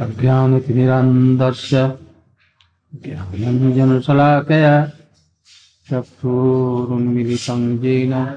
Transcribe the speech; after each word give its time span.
अज्ञानतिमिरन्दर्श्य 0.00 1.98
ज्ञानञ्जनशलाकया 2.94 4.90
चक्षुरुन्मिलितं 5.90 7.84
येन 7.84 8.36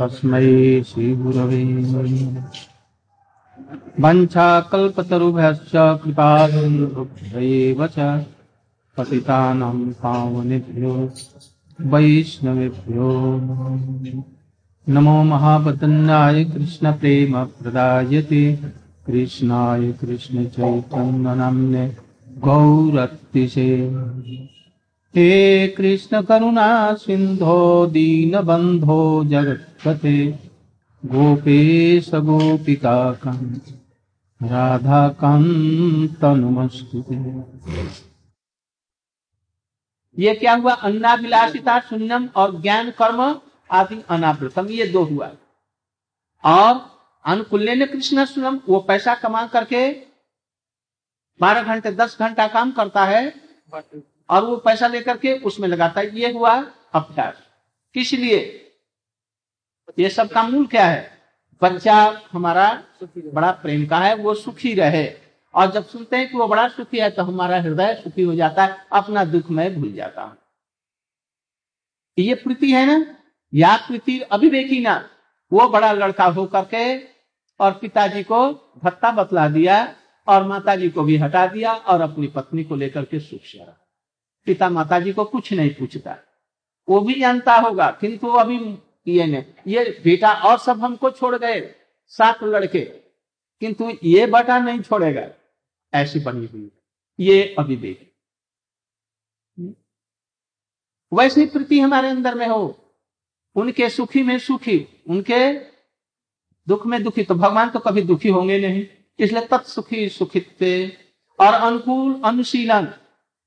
तस्मै 0.00 0.82
श्रीगुरवे। 0.82 1.64
वञ्चाकल्पतरुभ्यश्च 4.00 5.70
कृपालुभ्यैव 5.74 7.86
च, 7.86 8.24
पतितानां 8.96 9.78
पावनेभ्यो, 9.78 11.10
वैष्णवेभ्यो। 11.80 13.40
नमो 14.88 15.22
महापतन्नाय 15.22 16.44
कृष्णप्रेमप्रदायते 16.44 18.58
कृष्णाय 19.08 19.92
कृष्ण 19.92 20.44
चैतन्य 20.44 20.46
कृष्णचैतन्यनाम्ने 20.46 21.96
गौरतिशे 22.38 23.76
हे 25.16 25.68
कृष्ण 25.68 26.22
करुणा 26.22 26.94
सिन्धो 26.94 27.86
दीनबन्धो 27.86 29.24
जगत्पते। 29.24 30.38
गोपेश 31.04 32.14
गोपिका 32.14 33.12
कान्त 33.12 33.62
राधा 34.42 35.08
कांत 35.08 36.24
नमस्तुते 36.24 37.14
ये 40.22 40.34
क्या 40.34 40.54
हुआ? 40.54 40.72
अन्नाभिलाषिता, 40.72 41.80
शून्यम 41.80 42.28
और 42.36 42.60
ज्ञान 42.60 42.90
कर्म 42.90 43.40
आदि 43.70 44.02
अनावृतम, 44.08 44.66
ये 44.66 44.86
दो 44.86 45.04
हुआ। 45.04 45.30
और 46.44 46.97
अनुकूल्य 47.28 47.74
ने 47.74 47.86
कृष्ण 47.86 48.24
सुनम, 48.24 48.60
वो 48.68 48.78
पैसा 48.80 49.14
कमा 49.14 49.46
करके 49.46 49.90
बारह 51.40 51.62
घंटे, 51.62 51.90
दस 51.92 52.16
घंटा 52.18 52.46
काम 52.48 52.70
करता 52.72 53.04
है 53.04 53.34
और 54.28 54.44
वो 54.44 54.56
पैसा 54.56 54.86
लेकर 54.86 55.16
के 55.16 55.32
उसमें 55.40 55.68
लगाता 55.68 56.00
है। 56.00 56.18
ये 56.18 56.32
हुआ 56.32 56.54
अभ्यास। 56.94 57.42
किस 57.94 58.12
लिए? 58.12 58.38
ये 59.98 60.08
सब 60.10 60.28
का 60.28 60.42
मूल 60.42 60.66
क्या 60.66 60.86
है? 60.86 61.18
बच्चा 61.62 62.22
हमारा 62.32 62.66
बड़ा 63.02 63.50
प्रेम 63.52 63.86
का 63.86 63.98
है, 63.98 64.14
वो 64.14 64.34
सुखी 64.34 64.74
रहे। 64.74 65.06
और 65.54 65.70
जब 65.72 65.86
सुनते 65.86 66.16
हैं 66.16 66.28
कि 66.30 66.36
वो 66.38 66.46
बड़ा 66.48 66.66
सुखी 66.68 66.98
है 66.98 67.10
तो 67.10 67.22
हमारा 67.22 67.60
हृदय 67.60 67.94
सुखी 67.94 68.22
हो 68.22 68.34
जाता 68.34 68.64
है, 68.64 68.76
अपना 68.92 69.24
दुख 69.24 69.50
में 69.50 69.74
भूल 69.74 69.92
जाता 69.92 70.22
हूँ। 70.22 70.36
ये 72.18 72.34
प्रीति 72.34 72.72
है 72.72 72.84
ना? 72.86 73.14
या 73.52 73.76
प्रीति 73.76 74.18
अभिवेकी 74.22 74.80
ना? 74.80 75.08
वो 75.52 75.68
बड़ा 75.68 75.92
लड़का 75.92 76.24
हो 76.26 76.46
करके 76.46 77.17
और 77.60 77.72
पिताजी 77.72 78.22
को 78.22 78.52
भत्ता 78.84 79.12
बतला 79.12 79.48
दिया 79.48 79.96
और 80.28 80.46
माताजी 80.46 80.90
को 80.90 81.02
भी 81.02 81.16
हटा 81.16 81.46
दिया 81.46 81.72
और 81.72 82.00
अपनी 82.00 82.26
पत्नी 82.26 82.64
को 82.64 82.76
लेकर 82.76 83.04
के 83.04 83.20
सुख 83.20 83.40
से 83.40 83.58
रहा। 83.58 83.88
पिता 84.44 84.70
माताजी 84.70 85.12
को 85.12 85.24
कुछ 85.24 85.52
नहीं 85.52 85.74
पूछता। 85.74 86.16
वो 86.88 87.00
भी 87.00 87.20
जानता 87.20 87.54
होगा, 87.54 87.90
किंतु 87.90 88.28
अभी 88.28 88.78
ये 89.06 89.26
नहीं। 89.26 89.44
ये 89.66 90.00
बेटा 90.04 90.32
और 90.32 90.58
सब 90.58 90.80
हमको 90.80 91.10
छोड़ 91.10 91.36
गए, 91.36 91.74
सात 92.06 92.42
लड़के। 92.42 92.80
किंतु 93.60 93.92
ये 94.04 94.26
बेटा 94.26 94.58
नहीं 94.58 94.80
छोड़ेगा। 94.80 95.28
ऐसी 95.94 96.20
बनी 96.20 96.46
हुई 96.46 96.70
ये 97.20 97.54
अभी 97.58 97.76
देख। 97.76 98.04
वैसी 101.12 101.46
प्रीति 101.46 101.80
हमारे 101.80 102.08
अंदर 102.08 102.34
में 102.34 102.46
हो। 102.46 102.94
उनके 103.54 103.90
सुखी 103.90 104.22
में 104.22 104.38
सुखी, 104.38 105.02
उनके 105.08 105.58
दुख 106.68 106.86
में 106.86 107.02
दुखी 107.02 107.22
तो 107.22 107.34
भगवान 107.34 107.70
तो 107.70 107.78
कभी 107.78 108.02
दुखी 108.02 108.28
होंगे 108.28 108.58
नहीं। 108.60 108.86
इसलिए 109.18 109.46
तत्सुखी 109.46 110.08
सुखित 110.08 110.98
और 111.38 111.54
अनुकूल, 111.54 112.20
अनुशीलन। 112.24 112.84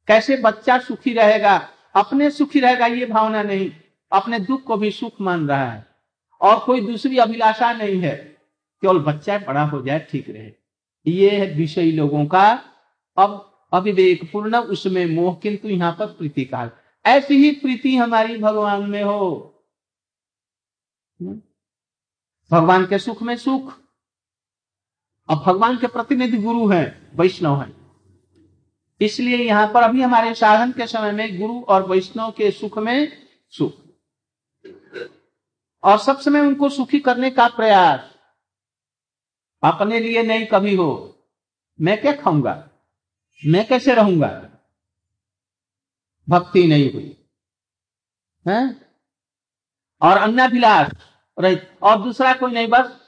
कैसे 0.07 0.37
बच्चा 0.37 0.77
सुखी 0.79 1.13
रहेगा? 1.13 1.69
अपने 1.95 2.29
सुखी 2.31 2.59
रहेगा 2.59 2.85
ये 2.85 3.05
भावना 3.05 3.43
नहीं। 3.43 3.71
अपने 4.11 4.39
दुख 4.39 4.63
को 4.63 4.77
भी 4.77 4.91
सुख 4.91 5.21
मान 5.21 5.47
रहा 5.47 5.71
है। 5.71 5.85
और 6.41 6.59
कोई 6.59 6.81
दूसरी 6.81 7.17
अभिलाषा 7.17 7.73
नहीं 7.73 7.99
है। 8.01 8.15
केवल 8.81 8.99
बच्चा 8.99 9.37
बड़ा 9.37 9.63
हो 9.63 9.81
जाए, 9.81 10.07
ठीक 10.11 10.29
रहे। 10.29 10.51
ये 11.07 11.29
है 11.29 11.53
विषय 11.53 11.91
लोगों 11.91 12.25
का 12.25 12.63
अब 13.17 13.63
अविवेक 13.73 14.31
पूर्ण 14.31 14.57
उसमें 14.57 15.05
मोह, 15.05 15.35
किंतु 15.35 15.67
यहाँ 15.67 15.95
पर 15.99 16.05
प्रीति 16.05 16.45
का 16.45 16.69
ऐसी 17.05 17.35
ही 17.35 17.51
प्रीति 17.51 17.95
हमारी 17.95 18.37
भगवान 18.37 18.89
में 18.89 19.03
हो। 19.03 19.47
भगवान 22.51 22.85
के 22.85 22.99
सुख 22.99 23.21
में 23.21 23.37
सुख। 23.37 23.79
अब 25.29 25.43
भगवान 25.45 25.77
के 25.77 25.87
प्रतिनिधि 25.87 26.37
गुरु 26.37 26.67
हैं, 26.67 27.17
वैष्णव 27.17 27.61
हैं। 27.61 27.81
इसलिए 29.01 29.37
यहाँ 29.37 29.71
पर 29.73 29.83
अभी 29.83 30.01
हमारे 30.01 30.33
साधन 30.33 30.71
के 30.71 30.87
समय 30.87 31.11
में 31.11 31.39
गुरु 31.39 31.61
और 31.61 31.89
वैष्णव 31.89 32.31
के 32.31 32.51
सुख 32.51 32.77
में 32.77 33.27
सुख। 33.49 33.73
और 35.83 35.97
सब 35.97 36.19
समय 36.19 36.39
उनको 36.39 36.69
सुखी 36.69 36.99
करने 36.99 37.31
का 37.31 37.47
प्रयास। 37.47 38.15
अपने 39.63 39.99
लिए 39.99 40.23
नहीं 40.23 40.45
कभी 40.45 40.75
हो। 40.75 41.17
मैं 41.81 42.01
क्या 42.01 42.15
खाऊँगा? 42.15 42.69
मैं 43.45 43.67
कैसे 43.67 43.93
रहूँगा? 43.93 44.49
भक्ति 46.29 46.67
नहीं 46.67 46.93
हुई। 46.93 47.25
है? 48.47 48.75
और 50.01 50.17
अन्नाभिलाष। 50.17 50.91
रहित 51.39 51.77
और 51.83 52.01
दूसरा 52.01 52.33
कोई 52.33 52.51
नहीं 52.51 52.67
बस 52.67 53.01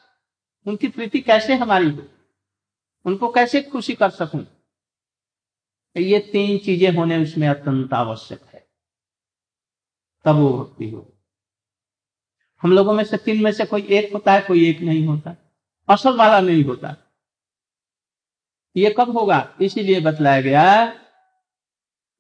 उनकी 0.68 0.88
प्रीति 0.88 1.20
कैसे 1.20 1.56
हमारी 1.56 1.90
हो? 1.90 2.08
उनको 3.06 3.32
कैसे 3.32 3.62
खुशी 3.62 3.96
कर 3.96 4.10
सकूँ? 4.10 4.46
ये 5.98 6.20
तीन 6.20 6.58
चीज़ें 6.58 6.92
होने 6.92 7.24
उसमें 7.24 7.48
अत्यंत 7.48 7.94
आवश्यक 7.94 8.42
है। 8.44 8.68
तब 10.26 10.36
वो 10.36 10.60
भक्ति 10.60 10.90
हो। 10.90 11.14
हम 12.62 12.72
लोगों 12.72 12.94
में 12.94 13.04
से 13.04 13.18
तीन 13.18 13.44
में 13.44 13.52
से 13.52 13.66
कोई 13.66 13.82
एक 13.82 14.14
होता 14.14 14.34
है, 14.34 14.42
कोई 14.42 14.70
एक 14.70 14.80
नहीं 14.80 15.08
होता। 15.08 15.36
असल 15.90 16.18
वाला 16.18 16.40
नहीं 16.40 16.64
होता। 16.64 16.96
ये 18.76 18.96
कब 18.98 19.18
होगा? 19.18 19.58
इसीलिए 19.62 20.00
बतलाया 20.02 20.42
गया, 20.42 20.86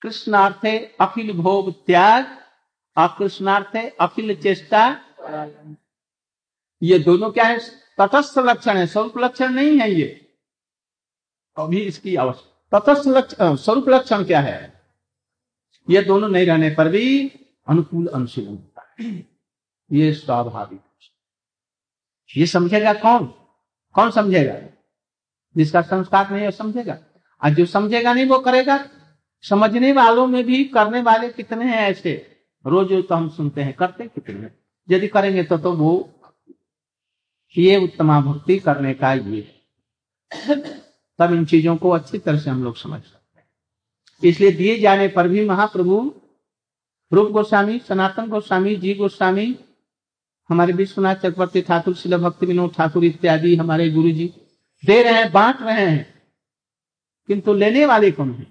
कृष्णार्थे 0.02 0.80
अखिल 1.02 1.38
भोग 1.38 1.86
त्याग 1.86 2.44
अकृष्णार्थे 2.98 3.90
अखिल 3.90 4.42
चेष्टा 4.42 5.06
ये 6.84 7.00
दोनों 7.00 7.32
क्या 7.32 7.44
है? 7.44 7.60
तटस्थ 7.98 8.38
लक्षण 8.38 8.78
है, 8.78 8.88
स्वरूप 8.88 9.18
लक्षण 9.18 9.50
नहीं 9.50 9.80
है 9.80 9.92
ये। 9.92 10.36
अभी 11.58 11.80
इसकी 11.80 12.16
आवश्यक 12.16 12.76
तटस्थ 12.76 13.08
लक्षण 13.08 13.56
स्वरूप 13.56 13.90
लक्षण 13.90 14.24
क्या 14.24 14.42
है? 14.42 14.82
ये 15.90 16.02
दोनों 16.02 16.30
नहीं 16.30 16.46
रहने 16.46 16.70
पर 16.70 16.88
भी 16.88 17.28
अनुकूल 17.68 18.08
अनुशीलन 18.08 18.50
होता 18.50 18.96
है। 19.00 19.28
ये 19.92 20.14
स्वाभाविक 20.14 20.80
ये 22.38 22.46
समझेगा 22.46 22.94
कौन? 22.94 23.26
कौन 23.94 24.12
समझेगा? 24.12 24.54
जिसका 25.58 25.82
संस्कार 25.82 26.32
नहीं 26.32 26.44
है 26.44 26.52
समझेगा। 26.52 26.98
और 27.44 27.50
जो 27.50 27.66
समझेगा 27.66 28.14
नहीं, 28.14 28.26
वो 28.26 28.40
करेगा। 28.40 28.88
समझने 29.42 29.92
वालों 29.92 30.28
में 30.28 30.44
भी 30.44 30.64
करने 30.64 31.02
वाले 31.02 31.30
कितने 31.30 31.66
हैं 31.66 31.82
ऐसे? 31.82 32.14
रोज 32.66 33.08
तो 33.08 33.16
हम 33.16 33.30
सुनते 33.30 33.62
हैं, 33.62 33.74
करते 33.74 34.08
कितने 34.08 34.52
यदि 34.90 35.08
करेंगे 35.08 35.44
तो 35.44 35.58
तो 35.58 35.74
वो 35.74 36.10
ये 37.58 37.78
उत्तमा 37.78 38.22
भक्ति 38.22 38.60
करने 38.60 38.94
का 38.94 39.14
ये 39.14 39.62
तब 41.20 41.34
इन 41.34 41.46
चीज़ों 41.46 41.76
को 41.78 41.90
अच्छी 41.90 42.18
तरह 42.18 42.40
से 42.40 42.50
हम 42.50 42.64
लोग 42.64 42.78
समझ 42.78 43.02
सकते 43.02 43.40
हैं। 43.40 43.48
इसलिए 44.24 44.52
दिए 44.52 44.80
जाने 44.80 45.08
पर 45.08 45.28
भी 45.28 45.46
महाप्रभु, 45.46 46.14
रूप 47.14 47.32
गोस्वामी, 47.32 47.80
सनातन 47.80 48.30
गोस्वामी, 48.30 48.76
जी 48.76 48.94
गोस्वामी, 48.94 49.60
हमारे 50.50 50.74
विश्वनाथ 50.74 51.16
चक्रवर्ती, 51.16 51.62
ठाकुर 51.62 51.96
शिल 51.96 52.18
भक्ति 52.18 52.46
विनोद 52.46 52.74
ठाकुर 52.74 53.04
इत्यादि 53.04 53.56
हमारे 53.56 53.90
गुरु 53.90 54.12
जी 54.12 54.34
दे 54.86 55.04
रहे 55.04 55.14
हैं, 55.14 55.32
बांट 55.32 55.62
रहे 55.62 55.86
हैं। 55.86 56.22
किंतु 57.28 57.54
लेने 57.54 57.86
वाले 57.86 58.12
कौन 58.12 58.34
है? 58.34 58.48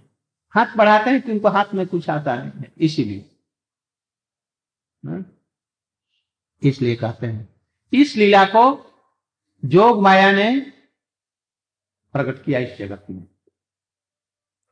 हाथ 0.50 0.76
बढ़ाते 0.76 1.10
हैं, 1.10 1.22
किंतु 1.22 1.48
हाथ 1.48 1.74
में 1.74 1.86
कुछ 1.86 2.10
आता 2.10 2.36
नहीं 2.36 2.60
है, 2.60 2.72
इसीलिए। 2.78 3.28
इसलिए 6.62 6.96
कहते 6.96 7.26
हैं। 7.26 7.48
इस 7.92 8.16
लीला 8.16 8.44
को 8.44 8.91
जोग 9.64 10.00
माया 10.02 10.32
ने 10.32 10.60
प्रकट 12.14 12.44
किया 12.44 12.58
इस 12.60 12.76
जगत 12.78 13.06
में। 13.10 13.26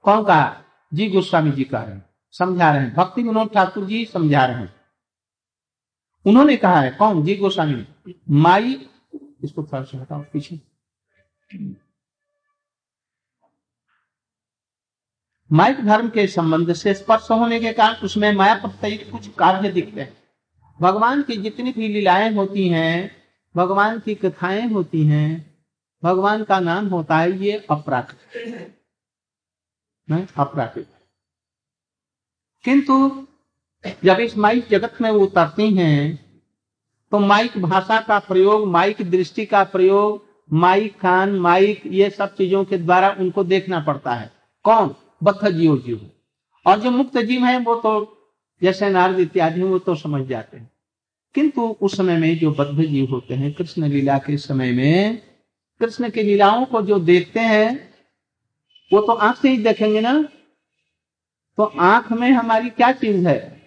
कौन 0.05 0.25
कहा? 0.25 0.65
जी 0.95 1.09
गोस्वामी 1.11 1.53
जी 1.53 1.65
कह 1.65 1.83
रहे 1.83 1.95
हैं, 1.95 2.05
समझा 2.31 2.73
रहे 2.73 2.83
हैं। 2.83 2.95
भक्ति 2.95 3.23
विनोद 3.23 3.51
ठाकुर 3.55 3.85
जी 3.85 4.05
समझा 4.05 4.45
रहे 4.47 4.57
हैं। 4.57 4.75
उन्होंने 6.27 6.57
कहा 6.57 6.81
है, 6.81 6.91
कौन? 6.91 7.23
जी 7.25 7.37
गोस्वामी 7.37 7.87
माई, 8.31 8.75
इसको 9.45 9.63
थोड़ा 9.63 9.83
सा 9.83 10.01
हटाओ, 10.01 10.23
पीछे। 10.23 10.61
माइक 15.51 15.85
धर्म 15.85 16.09
के 16.09 16.27
संबंध 16.27 16.73
से 16.73 16.95
स्पर्श 16.95 17.31
होने 17.31 17.61
के 17.61 17.73
कारण 17.73 17.95
उसमें 17.95 18.33
माया 18.33 18.55
प्रत्यय 18.55 18.97
कुछ 18.97 19.29
कार्य 19.35 19.71
दिखते 19.71 20.01
हैं। 20.01 20.17
भगवान 20.81 21.23
की 21.23 21.37
जितनी 21.37 21.73
भी 21.73 21.89
लीलाएँ 21.89 22.35
होती 22.35 22.69
हैं 22.69 23.20
भगवान 23.55 23.99
की 24.01 24.15
कथाएँ 24.15 24.69
होती 24.69 25.07
हैं। 25.07 25.51
भगवान 26.03 26.45
का 26.45 26.59
नाम 26.61 26.87
होता 26.87 27.19
है 27.19 27.39
ये 27.39 27.67
अपराकृत 27.71 28.19
अप्राकृत 30.39 30.89
किंतु 32.65 33.27
जब 34.05 34.21
इस 34.21 34.37
माइक 34.37 34.67
जगत 34.69 35.01
में 35.01 35.11
वो 35.11 35.21
उतरती 35.21 35.75
हैं 35.75 36.31
तो 37.13 37.19
माइक 37.19 37.59
भाषा 37.59 38.01
का 38.01 38.19
प्रयोग, 38.19 38.67
माइक 38.67 39.03
दृष्टि 39.11 39.47
का 39.47 39.63
प्रयोग, 39.65 40.27
माइक 40.53 40.99
कान, 41.01 41.39
माइक, 41.39 41.83
ये 41.87 42.11
सब 42.11 42.35
चीज़ों 42.35 42.65
के 42.65 42.79
द्वारा 42.79 43.11
उनको 43.19 43.45
देखना 43.45 43.81
पड़ता 43.81 44.15
है। 44.15 44.31
कौन? 44.65 44.95
बद्ध 45.23 45.49
जीव 45.51 45.77
जीव 45.79 46.11
और 46.67 46.81
जो 46.81 46.91
मुक्त 46.91 47.19
जीव 47.19 47.45
है, 47.45 47.59
वो 47.59 47.75
तो 47.75 48.17
जैसे 48.63 48.91
नारद 48.91 49.21
इत्यादि 49.21 49.63
वो 49.63 49.79
तो 49.79 49.95
समझ 49.95 50.27
जाते 50.27 50.57
हैं। 50.57 50.71
किंतु 51.35 51.63
उस 51.63 51.97
समय 51.97 52.17
में 52.17 52.39
जो 52.39 52.51
बद्ध 52.53 52.85
जीव 52.85 53.11
होते 53.11 53.35
हैं, 53.35 53.53
कृष्ण 53.53 53.89
लीला 53.89 54.19
के 54.19 54.37
समय 54.37 54.73
में, 54.73 55.23
कृष्ण 55.81 56.11
की 56.11 56.23
लीलाओं 56.23 56.65
को 56.67 56.83
जो 56.83 56.99
देखते 56.99 57.41
हैं, 57.41 57.95
वो 58.93 59.01
तो 59.01 59.13
आँख 59.13 59.37
से 59.37 59.51
ही 59.51 59.59
देखेंगे 59.59 60.01
ना? 60.01 60.23
तो 61.57 61.63
आँख 61.65 62.13
में 62.13 62.31
हमारी 62.31 62.71
क्या 62.71 62.93
चीज़ 62.93 63.29
है? 63.29 63.63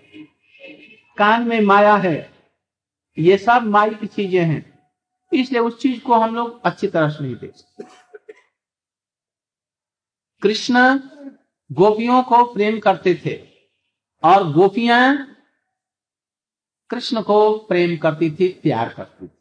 कान 1.18 1.48
में 1.48 1.62
माया 1.62 1.95
है। 1.95 2.33
ये 3.18 3.38
सब 3.38 3.63
माई 3.63 3.89
की 3.89 4.07
चीज़ें 4.07 4.45
हैं। 4.45 4.80
इसलिए 5.33 5.62
उस 5.62 5.81
चीज़ 5.81 6.00
को 6.00 6.13
हम 6.13 6.36
लोग 6.36 6.62
अच्छी 6.65 6.88
तरह 6.88 7.10
से 7.10 7.24
नहीं 7.24 7.36
देख 7.36 7.56
सकते। 7.56 7.83
कृष्ण 10.42 11.00
गोपियों 11.71 12.24
को 12.24 12.54
प्रेम 12.54 12.80
करते 12.80 13.21
थे 13.25 13.44
और 14.24 14.51
गोपियाँ 14.51 15.32
कृष्ण 16.94 17.22
को 17.22 17.57
प्रेम 17.57 17.98
करती 17.98 18.31
थी, 18.31 18.48
प्यार 18.48 18.94
करती 18.94 19.28
थी। 19.28 19.31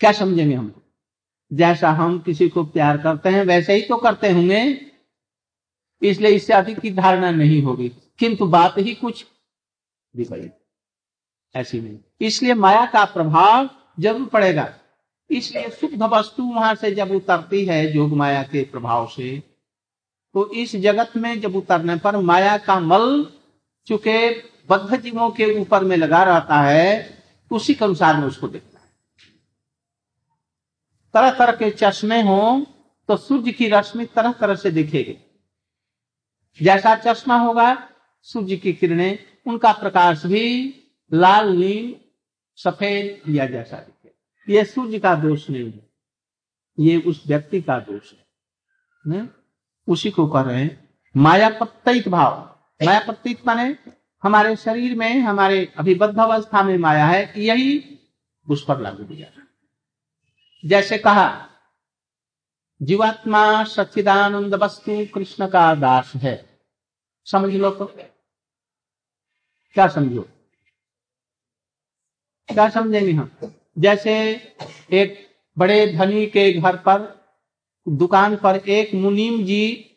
क्या 0.00 0.12
समझेंगे 0.12 0.54
हम? 0.54 0.82
जैसा 1.52 1.90
हम 1.90 2.18
किसी 2.18 2.48
को 2.48 2.64
प्यार 2.64 2.98
करते 2.98 3.28
हैं, 3.28 3.44
वैसे 3.44 3.74
ही 3.74 3.82
तो 3.82 3.96
करते 3.96 4.30
होंगे। 4.30 4.62
इसलिए 6.02 6.30
इससे 6.30 6.52
अधिक 6.52 6.78
की 6.78 6.90
धारणा 6.90 7.30
नहीं 7.30 7.62
होगी। 7.62 7.88
किंतु 8.18 8.46
बात 8.46 8.74
ही 8.78 8.94
कुछ 8.94 9.24
विपरीत 10.16 10.52
ऐसी 11.54 11.80
नहीं। 11.80 11.98
इसलिए 12.20 12.54
माया 12.54 12.86
का 12.86 13.04
प्रभाव 13.04 13.70
ज़रूर 14.00 14.26
पड़ेगा। 14.26 14.74
इसलिए 15.30 15.70
शुद्ध 15.70 16.02
वस्तु 16.02 16.42
वहाँ 16.42 16.74
से 16.74 16.90
जब 16.94 17.10
उतरती 17.10 17.64
है 17.64 17.92
जोग 17.92 18.12
माया 18.12 18.42
के 18.42 18.62
प्रभाव 18.64 19.06
से 19.06 19.42
तो 20.34 20.50
इस 20.52 20.76
जगत 20.76 21.12
में 21.16 21.40
जब 21.40 21.56
उतरने 21.56 21.96
पर 21.96 22.16
माया 22.16 22.58
का 22.58 22.80
मल 22.80 23.26
चूँकि 23.86 24.18
बद्ध 24.70 25.00
जीवों 25.00 25.30
के 25.30 25.60
ऊपर 25.60 25.84
में 25.84 25.96
लगा 25.96 26.22
रहता 26.24 26.60
है, 26.60 27.18
उसी 27.50 27.74
के 27.74 27.84
अनुसार 27.84 28.16
में 28.16 28.26
उसको 28.26 28.48
देखता 28.48 28.80
है। 28.80 28.88
तरह 31.14 31.30
तरह 31.30 31.52
के 31.52 31.70
चश्मे 31.70 32.22
हो 32.22 32.66
तो 33.08 33.16
सूर्य 33.16 33.52
की 33.52 33.68
रश्मि 33.68 34.04
तरह 34.04 34.32
तरह 34.32 34.54
से 34.54 34.70
दिखेगी। 34.70 35.18
जैसा 36.62 36.94
चश्मा 36.96 37.38
होगा, 37.38 37.88
सूर्य 38.22 38.56
की 38.56 38.72
किरणें, 38.72 39.18
उनका 39.46 39.72
प्रकाश 39.72 40.26
भी 40.26 40.74
लाल, 41.12 41.48
नील, 41.48 41.94
सफ़ेद 42.56 43.22
या 43.28 43.46
जैसा 43.46 43.76
दिखे 43.76 43.98
ये 44.52 44.64
सूर्य 44.64 44.98
का 44.98 45.14
दोष 45.14 45.50
नहीं 45.50 45.72
है। 45.72 45.90
ये 46.78 46.96
उस 46.96 47.24
व्यक्ति 47.26 47.60
का 47.60 47.78
दोष 47.80 48.12
है। 48.12 48.26
ने? 49.06 49.28
उसी 49.88 50.10
को 50.10 50.26
कर 50.26 50.44
रहे 50.44 50.62
हैं 50.62 50.88
माया 51.16 51.48
प्रत्यित 51.48 52.08
भाव। 52.08 52.58
माया 52.86 53.00
प्रत्यित 53.00 53.46
माने 53.46 53.76
हमारे 54.22 54.56
शरीर 54.56 54.94
में, 54.94 55.20
हमारे 55.20 55.72
अभिबद्ध 55.76 56.18
अवस्था 56.18 56.62
में 56.62 56.78
माया 56.78 57.06
है, 57.06 57.34
यही 57.36 57.98
उस 58.50 58.64
पर 58.64 58.80
लागू 58.80 59.04
किया 59.04 59.42
जैसे 60.68 60.98
कहा, 60.98 61.48
जीवात्मा 62.82 63.64
सच्चिदानंद 63.64 64.54
वस्तु 64.54 65.06
कृष्ण 65.14 65.48
का 65.48 65.74
दास 65.74 66.12
है। 66.16 66.60
समझ 67.24 67.54
लो 67.54 67.70
तो। 67.70 67.84
क्या 69.74 69.88
समझो? 69.88 70.22
क्या 72.48 72.68
समझेंगे 72.68 73.12
हम? 73.12 73.36
जैसे 73.78 74.34
एक 74.92 75.28
बड़े 75.58 75.92
धनी 75.92 76.26
के 76.26 76.52
घर 76.52 76.76
पर, 76.76 77.26
दुकान 77.88 78.36
पर 78.36 78.56
एक 78.56 78.94
मुनीम 78.94 79.44
जी 79.44 79.96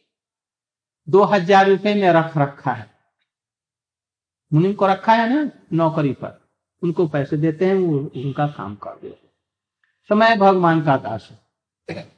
दो 1.09 1.23
हज़ार 1.23 1.69
रुपए 1.69 1.93
में 1.93 2.09
रख 2.09 2.37
रखा 2.37 2.71
है। 2.71 2.90
मुनीम 4.53 4.73
को 4.73 4.87
रखा 4.87 5.13
है 5.13 5.29
ना 5.29 5.49
नौकरी 5.73 6.11
पर, 6.13 6.41
उनको 6.83 7.07
पैसे 7.07 7.37
देते 7.37 7.65
हैं, 7.65 7.75
वो 7.75 7.97
उनका 7.97 8.47
काम 8.47 8.75
कर 8.75 8.99
देते 9.01 9.29
समय 10.09 10.35
भगवान 10.35 10.81
का 10.81 10.97
दास 10.97 11.29
हूँ। 11.31 11.39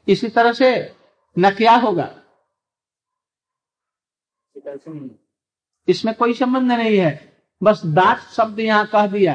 इसी 0.07 0.29
तरह 0.29 0.53
से 0.53 0.95
न 1.39 1.51
क्या 1.51 1.75
होगा? 1.75 2.09
इसमें 5.87 6.15
कोई 6.15 6.33
संबंध 6.33 6.71
नहीं 6.71 6.97
है। 6.97 7.33
बस 7.63 7.85
दास 7.85 8.33
शब्द 8.37 8.59
यहाँ 8.59 8.85
कह 8.87 9.07
दिया। 9.07 9.33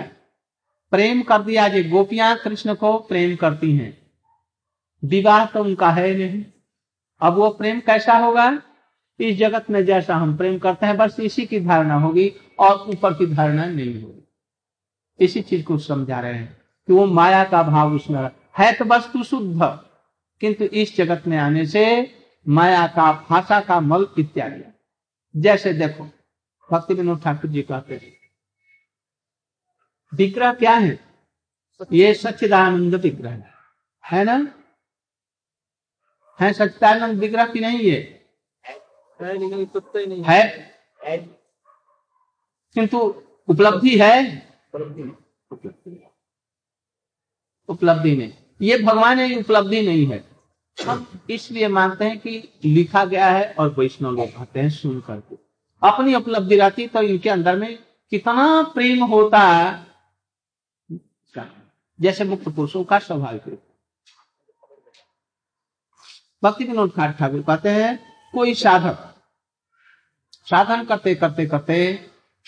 प्रेम 0.90 1.22
कर 1.22 1.42
दिया 1.42 1.68
जी। 1.68 1.82
गोपियाँ 1.84 2.36
कृष्ण 2.38 2.74
को 2.74 2.98
प्रेम 2.98 3.36
करती 3.36 3.76
हैं। 3.76 4.12
विवाह 5.04 5.44
तो 5.46 5.64
उनका 5.64 5.90
है 5.90 6.14
नहीं। 6.14 6.44
अब 7.20 7.34
वो 7.34 7.50
प्रेम 7.50 7.80
कैसा 7.80 8.16
होगा? 8.18 8.62
इस 9.20 9.36
जगत 9.36 9.70
में 9.70 9.84
जैसा 9.84 10.16
हम 10.16 10.36
प्रेम 10.36 10.58
करते 10.58 10.86
हैं, 10.86 10.96
बस 10.96 11.20
इसी 11.20 11.46
की 11.46 11.60
धारणा 11.60 11.94
होगी। 11.94 12.32
और 12.58 12.88
ऊपर 12.88 13.14
की 13.14 13.26
धारणा 13.26 13.66
नहीं 13.66 14.02
होगी 14.02 14.28
इसी 15.20 15.42
चीज़ 15.42 15.64
को 15.64 15.78
समझा 15.78 16.20
रहे 16.20 16.34
हैं 16.34 16.62
कि 16.86 16.92
वो 16.92 17.06
माया 17.06 17.44
का 17.44 17.62
भाव 17.62 17.92
उसमें 17.92 18.30
है 18.58 18.72
तो 18.72 18.84
वस्तु 18.84 19.24
शुद्ध। 19.24 19.62
किंतु 20.40 20.64
इस 20.64 20.96
जगत 20.96 21.22
में 21.26 21.38
आने 21.38 21.66
से 21.66 22.14
माया 22.48 22.86
का 22.86 23.26
भाषा 23.30 23.60
का 23.60 23.80
मल 23.80 24.08
इत्यादि। 24.18 24.62
जैसे 25.36 25.72
देखो 25.72 26.04
भक्ति 26.72 26.94
विनोद 26.94 27.22
ठाकुर 27.22 27.50
जी 27.50 27.62
कहते 27.62 27.94
हैं 27.94 28.12
विग्रह 30.14 30.52
क्या 30.52 30.74
है? 30.74 31.00
ये 31.92 32.14
सच्चिदानंद 32.14 32.94
विग्रह 32.94 33.30
है। 33.30 33.50
है 34.12 34.24
ना? 34.24 34.54
है 36.40 36.52
सच्चिदानंद 36.52 37.18
विग्रह 37.18 37.46
की 37.46 37.60
नहीं 37.60 37.90
है। 37.90 38.24
है। 41.02 41.37
किंतु 42.76 42.98
उपलब्धि 43.48 43.96
है? 43.98 44.16
उपलब्धि 47.68 48.16
नहीं 48.16 48.32
ये 48.60 48.78
भगवान 48.78 49.28
की 49.28 49.34
उपलब्धि 49.34 49.80
नहीं 49.82 50.06
है। 50.06 50.24
हम 50.78 51.06
इसलिए 51.30 51.68
मानते 51.68 52.04
हैं 52.04 52.18
कि 52.18 52.42
लिखा 52.64 53.04
गया 53.04 53.26
है 53.26 53.52
और 53.58 53.74
वैष्णव 53.78 54.10
लोग 54.10 54.28
कहते 54.28 54.60
हैं 54.60 54.70
सुन 54.70 55.00
करके। 55.00 55.36
अपनी 55.82 56.14
उपलब्धि 56.14 56.56
रहती 56.56 56.86
तो 56.86 57.02
इनके 57.02 57.30
अंदर 57.30 57.56
में 57.56 57.76
कितना 58.12 58.62
प्रेम 58.74 59.04
होता। 59.04 59.44
जैसे 61.98 62.24
मुक्त 62.24 62.48
पुरुषों 62.48 62.84
का 62.84 62.98
स्वाभाविक 62.98 63.58
भक्ति 66.42 66.64
विनोद 66.64 66.90
ठाकुर 66.90 67.42
कहते 67.42 67.68
हैं 67.70 67.98
कोई 68.34 68.54
साधक 68.54 69.04
साधन 70.46 70.84
करते 70.84 71.14
करते 71.14 71.46
करते 71.46 71.76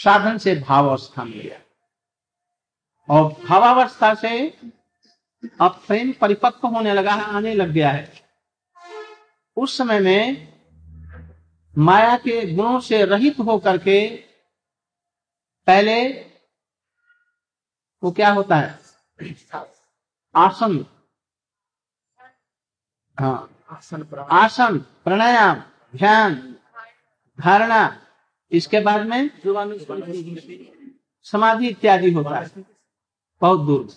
साधन 0.04 0.38
से 0.38 0.54
भाव 0.54 0.88
अवस्था 0.88 1.25
में 1.25 1.40
गया 1.40 1.61
और 3.09 3.33
भावावस्था 3.49 4.14
से 4.14 4.38
अब 5.61 5.83
प्रेम 5.87 6.12
परिपक्व 6.12 6.69
होने 6.69 6.95
लगा 6.95 7.14
है 7.14 7.25
आने 7.25 7.54
लग 7.54 7.69
गया 7.69 7.90
है। 7.90 8.12
उस 9.57 9.76
समय 9.78 10.00
में 10.00 10.50
माया 11.78 12.16
के 12.16 12.54
गुणों 12.54 12.80
से 12.80 13.04
रहित 13.04 13.40
होकर 13.40 13.78
के 13.78 14.16
पहले 15.66 15.97
वो 18.02 18.11
क्या 18.11 18.33
होता 18.33 18.57
है? 18.57 18.78
आसन। 20.35 20.85
हाँ। 23.19 23.50
आसन 24.30 24.78
प्राणायाम 25.04 25.62
ध्यान 25.97 26.35
धारणा 27.38 27.87
इसके 28.52 28.80
बाद 28.80 29.07
में 29.07 29.30
समाधि 31.26 31.69
इत्यादि 31.69 32.11
होता 32.12 32.38
है। 32.38 32.64
बहुत 33.42 33.61
दूर 33.66 33.88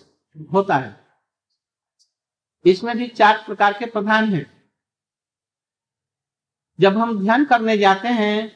होता 0.52 0.76
है। 0.76 0.96
इसमें 2.64 2.96
भी 2.98 3.08
चार 3.08 3.42
प्रकार 3.46 3.72
के 3.72 3.86
प्रधान 3.86 4.32
हैं। 4.34 4.46
जब 6.80 6.96
हम 6.98 7.22
ध्यान 7.22 7.44
करने 7.44 7.76
जाते 7.78 8.08
हैं 8.10 8.48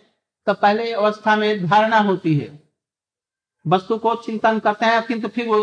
तो 0.47 0.55
पहले 0.55 0.93
अवस्था 0.93 1.37
में 1.37 1.67
धारणा 1.67 1.99
होती 1.99 2.37
है। 2.39 2.69
वस्तु 3.67 3.99
को 3.99 4.15
चिंतन 4.17 4.59
करते 4.59 4.87
हैं, 4.87 5.03
किंतु 5.03 5.29
फिर 5.29 5.49
वो 5.49 5.59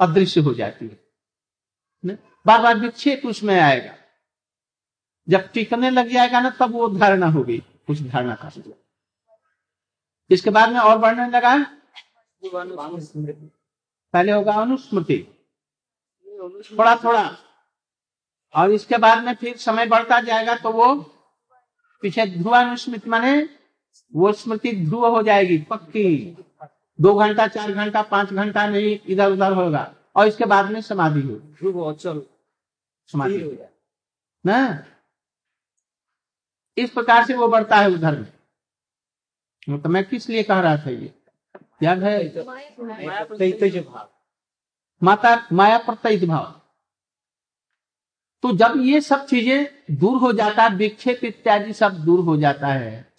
अदृश्य 0.00 0.40
हो 0.40 0.52
जाती 0.54 0.84
है। 0.84 0.98
बार 2.46 2.62
बार 2.62 2.78
विक्षेप 2.78 3.22
उसमें 3.26 3.58
आएगा। 3.60 3.94
जब 5.28 5.50
टिकने 5.52 5.90
लग 5.90 6.08
जाएगा 6.08 6.40
ना, 6.40 6.50
तब 6.50 6.72
वो 6.72 6.88
धारणा 6.88 7.26
होगी 7.26 7.58
कुछ 7.86 8.02
धारणा 8.02 8.34
का। 8.34 8.50
इसके 10.30 10.50
बाद 10.50 10.72
में 10.72 10.80
और 10.80 10.98
बढ़ने 10.98 11.28
लगा 11.30 11.56
पहले 14.14 14.32
होगा 14.32 14.52
अनुस्मृति। 14.54 15.18
थोड़ा 16.78 16.94
थोड़ा। 16.96 17.24
और 18.54 18.70
इसके 18.70 18.98
बाद 18.98 19.24
में 19.24 19.34
फिर 19.34 19.56
समय 19.56 19.86
बढ़ता 19.86 20.20
जाएगा 20.20 20.56
तो 20.56 20.70
वो 20.72 20.94
पीछे 22.02 22.26
ध्रुवानुस्मृति 22.26 23.10
माने 23.10 23.48
वो 24.14 24.32
स्मृति 24.32 24.72
ध्रुव 24.86 25.06
हो 25.06 25.22
जाएगी 25.22 25.58
पक्की। 25.70 26.36
दो 26.98 27.14
घंटा 27.14 27.46
चार 27.46 27.72
घंटा 27.72 28.02
पाँच 28.02 28.32
घंटा 28.32 28.66
नहीं 28.66 28.98
इधर 29.06 29.32
उधर 29.32 29.52
होगा। 29.52 29.94
और 30.16 30.26
इसके 30.28 30.44
बाद 30.44 30.70
में 30.70 30.80
समाधि 30.80 31.20
हो। 31.20 31.34
ध्रुव 31.34 31.80
अचल 31.92 32.22
समाधि 33.08 33.40
हो 33.40 33.48
हो। 33.50 33.54
जाए। 33.56 33.68
ना? 34.46 34.84
इस 36.76 36.90
प्रकार 36.90 37.24
से 37.26 37.34
वो 37.34 37.48
बढ़ता 37.48 37.76
है 37.76 37.90
उधर 37.90 38.18
में। 38.18 38.32
तो 39.70 39.88
मैं 39.88 40.04
किस 40.04 40.28
लिए 40.28 40.42
कह 40.42 40.60
रहा 40.60 40.76
था 40.76 40.90
ये? 40.90 41.14
याद 41.82 42.02
है? 42.02 42.44
माता 45.02 45.48
माया 45.52 45.78
प्रत्यय 45.78 46.26
भाव। 46.26 46.60
तो 48.42 48.52
जब 48.52 48.74
ये 48.76 49.00
सब 49.00 49.26
चीज़ें 49.26 49.66
दूर 49.90 50.16
हो 50.18 50.32
जाता 50.32 50.62
है 50.62 50.74
विक्षेप 50.76 51.24
इत्यादि 51.24 51.72
सब 51.72 52.04
दूर 52.04 52.20
हो 52.20 52.36
जाता 52.36 52.66
है 52.66 53.12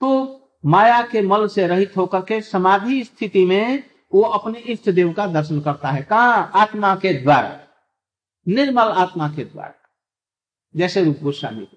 तो 0.00 0.36
माया 0.66 1.02
के 1.02 1.22
मल 1.22 1.48
से 1.48 1.66
रहित 1.66 1.96
होकर 1.96 2.20
के 2.20 2.40
समाधि 2.40 3.04
स्थिति 3.04 3.44
में 3.44 3.90
वो 4.14 4.22
अपने 4.22 4.58
इष्ट 4.58 4.90
देव 4.90 5.12
का 5.12 5.26
दर्शन 5.26 5.60
करता 5.60 5.88
है। 5.88 6.02
कहा? 6.02 6.34
आत्मा 6.34 6.94
के 6.96 7.12
द्वारा। 7.14 7.60
निर्मल 8.48 8.88
आत्मा 8.88 9.28
के 9.28 9.44
द्वारा। 9.44 9.74
जैसे 10.76 11.04
रूप 11.04 11.18
गोस्वामी। 11.22 11.68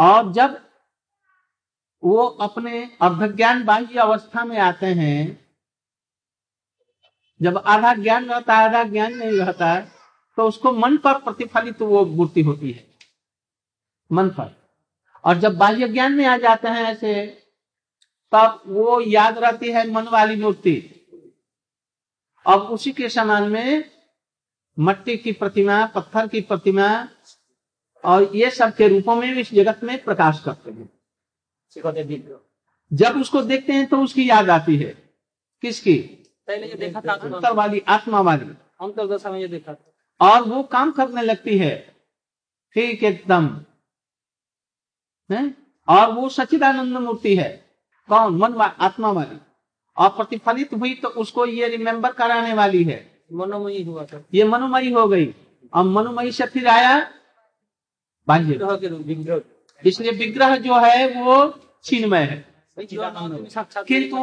और 0.00 0.32
जब 0.32 0.71
वो 2.04 2.26
अपने 2.26 2.84
अर्धज्ञान 3.02 3.64
बाह्य 3.64 3.98
अवस्था 3.98 4.44
में 4.44 4.58
आते 4.58 4.86
हैं। 4.86 5.46
जब 7.42 7.56
आधा 7.56 7.94
ज्ञान 7.94 8.24
रहता 8.26 8.56
है, 8.56 8.64
आधा 8.64 8.84
ज्ञान 8.84 9.14
नहीं 9.14 9.38
रहता 9.38 9.72
है 9.72 9.92
तो 10.36 10.48
उसको 10.48 10.72
मन 10.72 10.96
पर 10.96 11.14
प्रतिफलित 11.14 11.82
वो 11.82 12.04
मूर्ति 12.06 12.42
होती 12.42 12.70
है। 12.72 12.86
मन 14.12 14.28
पर। 14.28 14.56
और 15.24 15.38
जब 15.38 15.56
बाह्य 15.58 15.88
ज्ञान 15.88 16.12
में 16.12 16.26
आ 16.26 16.36
जाते 16.36 16.68
हैं 16.68 16.84
ऐसे, 16.84 17.26
तब 18.32 18.62
वो 18.66 19.00
याद 19.00 19.38
रहती 19.38 19.72
है 19.72 19.90
मन 19.90 20.08
वाली 20.08 20.42
मूर्ति। 20.42 20.76
अब 22.46 22.60
उसी 22.60 22.92
के 22.92 23.08
समान 23.08 23.42
में 23.42 23.90
मट्टी 24.78 25.16
की 25.16 25.32
प्रतिमा, 25.32 25.86
पत्थर 25.86 26.28
की 26.28 26.40
प्रतिमा 26.40 27.08
और 28.04 28.36
ये 28.36 28.50
सब 28.50 28.76
के 28.76 28.88
रूपों 28.88 29.16
में 29.16 29.34
इस 29.34 29.54
जगत 29.54 29.80
में 29.84 30.02
प्रकाश 30.04 30.42
करते 30.44 30.70
हैं। 30.70 31.01
जब 32.92 33.20
उसको 33.20 33.42
देखते 33.42 33.72
हैं 33.72 33.86
तो 33.86 34.02
उसकी 34.02 34.30
याद 34.30 34.50
आती 34.50 34.76
है। 34.76 34.90
किसकी? 35.62 35.98
पहले 36.46 36.66
ये 36.66 36.74
देखा 36.74 37.00
था 37.00 37.12
अंतर 37.12 37.52
वाली 37.52 37.82
आत्मा 37.88 38.20
वाली 38.20 38.44
अंतरदशा 38.80 39.30
में 39.30 39.40
ये 39.40 39.48
देखा 39.48 39.74
था। 39.74 39.92
और 40.20 40.42
वो 40.42 40.62
काम 40.62 40.92
करने 40.92 41.22
लगती 41.22 41.58
है। 41.58 41.96
ठीक 42.74 43.04
एकदम। 43.04 43.60
है? 45.30 45.54
और 45.88 46.12
वो 46.12 46.28
सचिदानंद 46.28 46.96
मूर्ति 46.96 47.36
है। 47.36 47.64
कौन? 48.08 48.36
मन 48.36 48.52
वा, 48.52 48.66
आत्मा 48.66 49.10
वाली 49.10 49.38
और 49.96 50.08
प्रतिफलित 50.08 50.74
हुई 50.74 50.94
तो 50.94 51.08
उसको 51.08 51.46
ये 51.46 51.68
रिमेम्बर 51.68 52.12
कराने 52.12 52.54
वाली 52.54 52.84
है। 52.84 53.24
मनोमयी 53.32 53.82
हुआ 53.82 54.04
था। 54.04 54.24
ये 54.34 54.44
मनोमयी 54.44 54.92
हो 54.92 55.08
गई। 55.08 55.34
और 55.74 55.84
मनोमयी 55.84 56.32
से 56.32 56.46
फिर 56.46 56.66
आया 56.66 57.12
बाह्य 58.28 58.44
विग्रह। 58.44 59.40
इसलिए 59.86 60.10
विग्रह 60.10 60.56
जो 60.56 60.74
है 60.74 61.22
वो 61.22 61.58
चिन्मय 61.84 62.22
है। 62.22 62.44
किंतु 63.88 64.16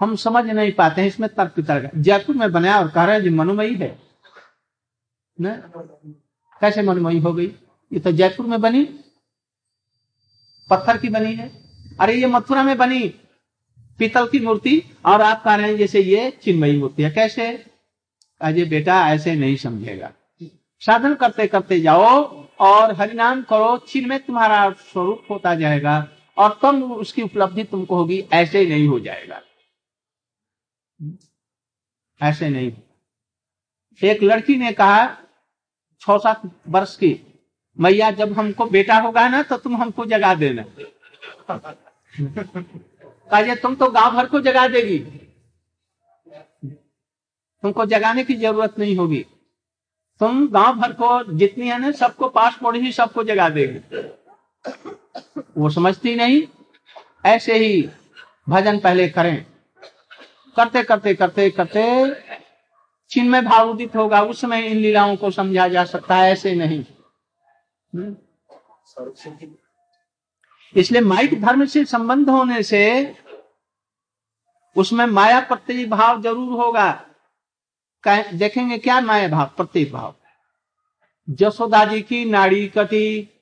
हम 0.00 0.14
समझ 0.16 0.44
नहीं 0.44 0.72
पाते 0.72 1.00
हैं 1.00 1.08
इसमें 1.08 1.28
तर्क 1.34 1.60
तर्क 1.60 1.90
जयपुर 1.96 2.36
में 2.36 2.52
बनाया 2.52 2.78
और 2.78 2.88
कह 2.90 3.04
रहे 3.04 3.16
हैं 3.16 3.22
जी 3.22 3.30
मनोमयी 3.30 3.74
है 3.74 3.98
न? 5.38 5.54
कैसे 6.60 6.82
मनोमयी 6.82 7.18
हो 7.18 7.32
गई? 7.32 7.46
ये 7.92 8.00
तो 8.00 8.12
जयपुर 8.12 8.46
में 8.46 8.60
बनी 8.60 8.84
पत्थर 10.70 10.98
की 10.98 11.08
बनी 11.08 11.34
है। 11.34 11.48
अरे 12.00 12.14
ये 12.14 12.26
मथुरा 12.26 12.62
में 12.62 12.76
बनी 12.78 13.08
पीतल 13.98 14.26
की 14.26 14.40
मूर्ति। 14.40 14.82
और 15.06 15.22
आप 15.22 15.42
कह 15.44 15.54
रहे 15.54 15.66
हैं 15.66 15.76
जैसे 15.76 16.00
ये 16.00 16.30
चिन्मयी 16.42 16.78
मूर्ति 16.78 17.02
है। 17.02 17.10
कैसे? 17.10 17.64
अजय 18.40 18.64
बेटा 18.64 18.96
ऐसे 19.08 19.34
नहीं 19.34 19.56
समझेगा। 19.56 20.12
साधन 20.80 21.14
करते 21.14 21.46
करते 21.46 21.80
जाओ 21.80 22.46
और 22.60 22.94
हरिनाम 22.94 23.42
करो। 23.42 23.76
चिन्ह 23.88 24.08
में 24.08 24.18
तुम्हारा 24.18 24.70
स्वरूप 24.70 25.22
होता 25.30 25.54
जाएगा। 25.54 26.06
और 26.36 26.58
तब 26.62 26.82
उसकी 26.92 27.22
उपलब्धि 27.22 27.64
तुमको 27.64 27.96
होगी, 27.96 28.18
ऐसे 28.32 28.58
ही 28.58 28.66
नहीं 28.66 28.86
हो 28.88 28.98
जाएगा। 29.00 29.40
ऐसे 32.20 32.48
नहीं। 32.48 32.72
एक 34.00 34.22
लड़की 34.22 34.56
ने 34.56 34.72
कहा 34.72 35.06
छह 36.02 36.18
सात 36.18 36.42
वर्ष 36.68 36.96
की, 36.96 37.20
मैया, 37.78 38.10
जब 38.10 38.32
हमको 38.32 38.66
बेटा 38.66 38.98
होगा 38.98 39.28
ना 39.28 39.42
तो 39.42 39.56
तुम 39.56 39.76
हमको 39.76 40.04
जगा 40.06 40.34
देना। 40.34 40.64
कहा 43.30 43.54
तुम 43.54 43.74
तो 43.74 43.90
गाँव 43.90 44.16
भर 44.16 44.26
को 44.26 44.40
जगा 44.40 44.66
देगी। 44.68 44.98
तुमको 47.62 47.86
जगाने 47.86 48.24
की 48.24 48.34
ज़रूरत 48.34 48.78
नहीं 48.78 48.96
होगी। 48.96 49.24
तुम 50.20 50.46
गाँव 50.48 50.74
भर 50.74 50.92
को 50.92 51.36
जितनी 51.36 51.68
है 51.68 51.78
ना, 51.78 51.90
सबको 51.92 52.28
पास 52.28 52.58
पड़ोसी 52.62 52.92
सबको 52.92 53.24
जगा 53.24 53.48
देगी। 53.48 53.78
वो 55.58 55.70
समझती 55.70 56.14
नहीं, 56.14 56.42
ऐसे 57.26 57.58
ही 57.58 57.90
भजन 58.48 58.78
पहले 58.78 59.08
करें। 59.08 59.46
करते 60.56 60.82
करते 60.82 61.14
करते 61.14 61.50
करते 61.50 61.84
चिन्ह 63.10 63.30
में 63.30 63.44
भाव 63.44 63.70
उदित 63.70 63.96
होगा, 63.96 64.22
उस 64.22 64.40
समय 64.40 64.60
इन 64.60 64.76
लीलाओं 64.76 65.16
को 65.16 65.30
समझा 65.30 65.68
जा 65.68 65.84
सकता 65.84 66.16
है, 66.16 66.32
ऐसे 66.32 66.54
नहीं। 66.54 66.84
हम्म। 67.94 68.16
इसलिए 70.76 71.00
माइक 71.00 71.40
धर्म 71.42 71.64
से 71.64 71.84
संबंध 71.84 72.30
होने 72.30 72.62
से 72.62 73.14
उसमें 74.76 75.06
माया 75.06 75.40
प्रत्यय 75.40 75.84
भाव 75.86 76.22
ज़रूर 76.22 76.60
होगा। 76.60 76.92
देखेंगे 78.34 78.78
क्या 78.78 79.00
माया 79.00 79.28
भाव, 79.28 79.46
प्रत्यय 79.46 79.84
भाव। 79.84 80.14
जसोदा 81.30 81.84
जी 81.84 82.00
की 82.02 82.24
नाड़ी 82.24 82.68
कटी 82.68 83.33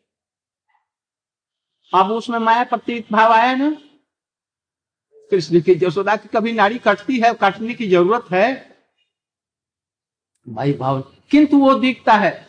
अब 1.94 2.10
उसमें 2.10 2.38
माया 2.38 2.64
प्रत्यय 2.64 3.04
भाव 3.12 3.32
आया 3.32 3.54
ना? 3.54 3.70
कृष्ण 5.30 5.60
की 5.60 5.74
जसोदा 5.74 6.16
की 6.16 6.28
कभी 6.28 6.52
नाड़ी 6.52 6.78
कटती 6.78 7.20
है, 7.20 7.34
काटने 7.34 7.74
की 7.74 7.88
ज़रूरत 7.88 8.24
है? 8.30 8.76
भाई 10.48 10.72
भाव, 10.72 11.00
किंतु 11.00 11.58
वो 11.58 11.74
दिखता 11.74 12.12
है। 12.12 12.46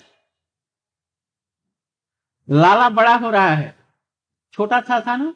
लाला 2.50 2.90
बड़ा 2.90 3.16
हो 3.16 3.30
रहा 3.30 3.50
है। 3.50 3.76
छोटा 4.54 4.82
था 4.82 5.02
था 5.02 5.16
ना? 5.16 5.34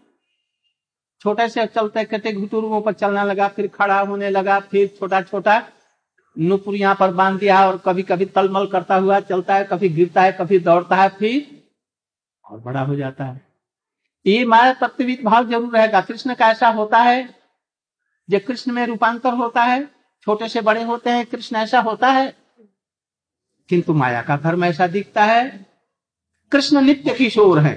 छोटे 1.22 1.50
से 1.50 1.66
चलते 1.66 2.04
कहते 2.04 2.34
घुटुरुओं 2.34 2.82
पर 2.82 2.94
चलने 2.94 3.24
लगा, 3.24 3.48
फिर 3.48 3.68
खड़ा 3.68 4.00
होने 4.00 4.30
लगा, 4.30 4.60
फिर 4.60 4.88
छोटा 5.00 5.22
छोटा। 5.22 5.70
नुपुर 6.40 6.76
यहाँ 6.76 6.96
पर 6.96 7.12
बाँध 7.12 7.40
दिया 7.40 7.68
और 7.68 7.78
कभी 7.78 8.04
कभी 8.04 8.26
तलमल 8.26 8.68
करता 8.68 8.96
हुआ 8.96 9.20
चलता 9.20 9.56
है, 9.56 9.64
कभी 9.64 9.90
गिरता 9.90 10.22
है, 10.22 10.32
कभी 10.32 10.60
दौड़ता 10.60 10.96
है, 10.96 11.10
फिर 11.10 11.66
और 12.46 12.60
बड़ा 12.60 12.82
हो 12.82 12.96
जाता 12.96 13.26
है। 13.26 13.47
ये 14.28 14.46
माया 14.46 14.74
तत्वित 14.74 15.24
भाव 15.24 15.48
ज़रूर 15.50 15.74
रहेगा। 15.74 16.02
कृष्ण 16.02 16.34
का 16.36 16.50
ऐसा 16.52 16.68
होता 16.70 16.98
है 17.00 17.30
जो 18.30 18.40
कृष्ण 18.48 18.72
में 18.72 18.86
रूपांतर 18.86 19.34
होता 19.34 19.64
है, 19.64 19.84
छोटे 20.28 20.48
से 20.50 20.62
बड़े 20.62 20.84
होते 20.84 21.10
हैं, 21.10 21.26
कृष्ण 21.26 21.56
ऐसा 21.56 21.80
होता 21.80 22.08
है, 22.10 22.34
किंतु 23.70 23.94
माया 23.94 24.22
का 24.22 24.38
धर्म 24.38 24.64
ऐसा 24.66 24.88
दिखता 24.88 25.24
है। 25.24 25.66
कृष्ण 26.52 26.82
नित्य 26.82 27.14
किशोर 27.14 27.60
है। 27.60 27.76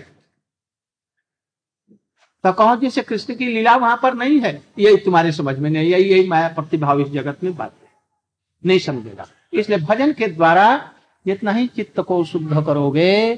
तो 2.45 2.53
कहो 2.53 2.77
जैसे 2.77 3.03
कृष्ण 3.03 3.35
की 3.35 3.47
लीला 3.47 3.77
वहाँ 3.77 3.99
पर 4.03 4.15
नहीं 4.15 4.39
है। 4.41 4.53
यही 4.79 4.97
तुम्हारे 4.97 5.33
समझ 5.33 5.57
में 5.59 5.69
नहीं 5.71 5.91
यही 5.91 6.05
यही 6.05 6.29
माया 6.29 6.49
प्रतिभाव 6.49 7.01
इस 7.01 7.09
जगत 7.09 7.43
में 7.45 7.55
बात 7.57 7.73
है। 7.73 7.89
नहीं 8.65 8.79
समझेगा। 8.79 9.27
इसलिए 9.53 9.79
भजन 9.79 10.13
के 10.13 10.29
द्वारा 10.29 10.93
जितना 11.27 11.53
ही 11.53 11.67
चित्त 11.67 12.01
को 12.01 12.25
शुद्ध 12.25 12.65
करोगे 12.67 13.35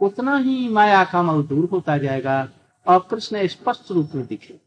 उतना 0.00 0.36
ही 0.36 0.68
माया 0.68 1.04
का 1.04 1.22
मल 1.22 1.42
दूर 1.42 1.68
होता 1.72 1.96
जाएगा 1.98 2.36
और 2.86 3.06
कृष्ण 3.10 3.46
स्पष्ट 3.46 3.90
रूप 3.90 4.14
में 4.14 4.26
दिखे। 4.26 4.60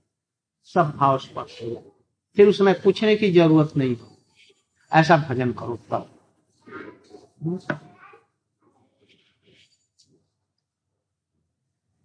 सब 0.74 0.92
भाव 0.98 1.18
स्पष्ट 1.18 1.62
हो 1.64 1.76
फिर 2.38 2.48
उसमें 2.48 2.74
पूछने 2.82 3.16
की 3.16 3.32
ज़रूरत 3.32 3.74
नहीं 3.78 3.96
हो। 3.96 4.08
ऐसा 4.92 5.18
भजन 5.30 5.52
करो 5.54 5.80
तब 5.92 6.10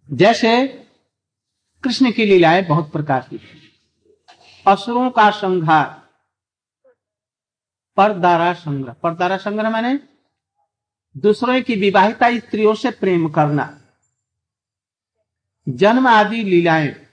जैसे 0.09 0.67
कृष्ण 1.83 2.11
की 2.11 2.25
लीलाएँ 2.25 2.65
बहुत 2.65 2.91
प्रकार 2.91 3.27
की 3.29 3.39
असुरों 4.65 5.09
का 5.11 5.29
संहार 5.31 6.01
परदारा 7.97 8.53
संग्रह। 8.53 8.93
परदारा 8.93 9.37
संग्रह 9.37 9.69
मैंने 9.69 9.93
दूसरों 11.17 11.61
की 11.61 11.75
विवाहिता 11.75 12.37
स्त्रियों 12.37 12.75
से 12.75 12.91
प्रेम 12.91 13.29
करना। 13.29 13.81
जन्म 15.69 16.07
आदि 16.07 16.43
लीलाएँ, 16.43 17.07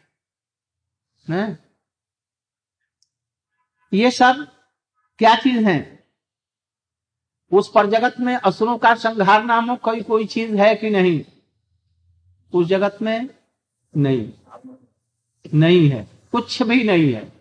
हैं? 1.29 1.65
ये 3.93 4.11
सब 4.11 4.53
क्या 5.19 5.35
चीज़ 5.35 5.65
है? 5.65 6.05
उस 7.53 7.73
पर 7.75 7.87
जगत 7.87 8.15
में 8.21 8.37
असुरों 8.37 8.79
का 8.79 8.95
संहार 8.95 9.45
नामक 9.45 9.81
कोई 9.81 10.03
कोई 10.03 10.27
चीज़ 10.27 10.55
है 10.55 10.75
कि 10.75 10.91
नहीं? 10.91 11.25
उस 12.55 12.67
जगत 12.67 12.99
में 13.03 13.31
नहीं। 13.97 14.33
नहीं 15.55 15.91
है। 15.91 16.09
कुछ 16.33 16.63
भी 16.63 16.85
नहीं 16.85 17.13
है। 17.13 17.33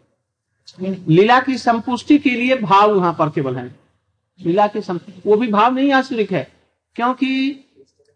लीला 1.08 1.40
की 1.40 1.58
संपुष्टि 1.58 2.18
के 2.18 2.30
लिए 2.30 2.56
भाव 2.56 2.94
वहाँ 2.94 3.16
पर 3.20 3.30
केवल 3.30 3.56
है। 3.56 3.79
लीला 4.40 4.68
के 4.68 4.82
संपुष्टि 4.82 5.22
वो 5.26 5.38
भी 5.38 5.48
भाव 5.48 5.74
नहीं 5.74 5.92
आसुरिक 5.92 6.32
है, 6.32 6.44
क्योंकि 6.96 7.66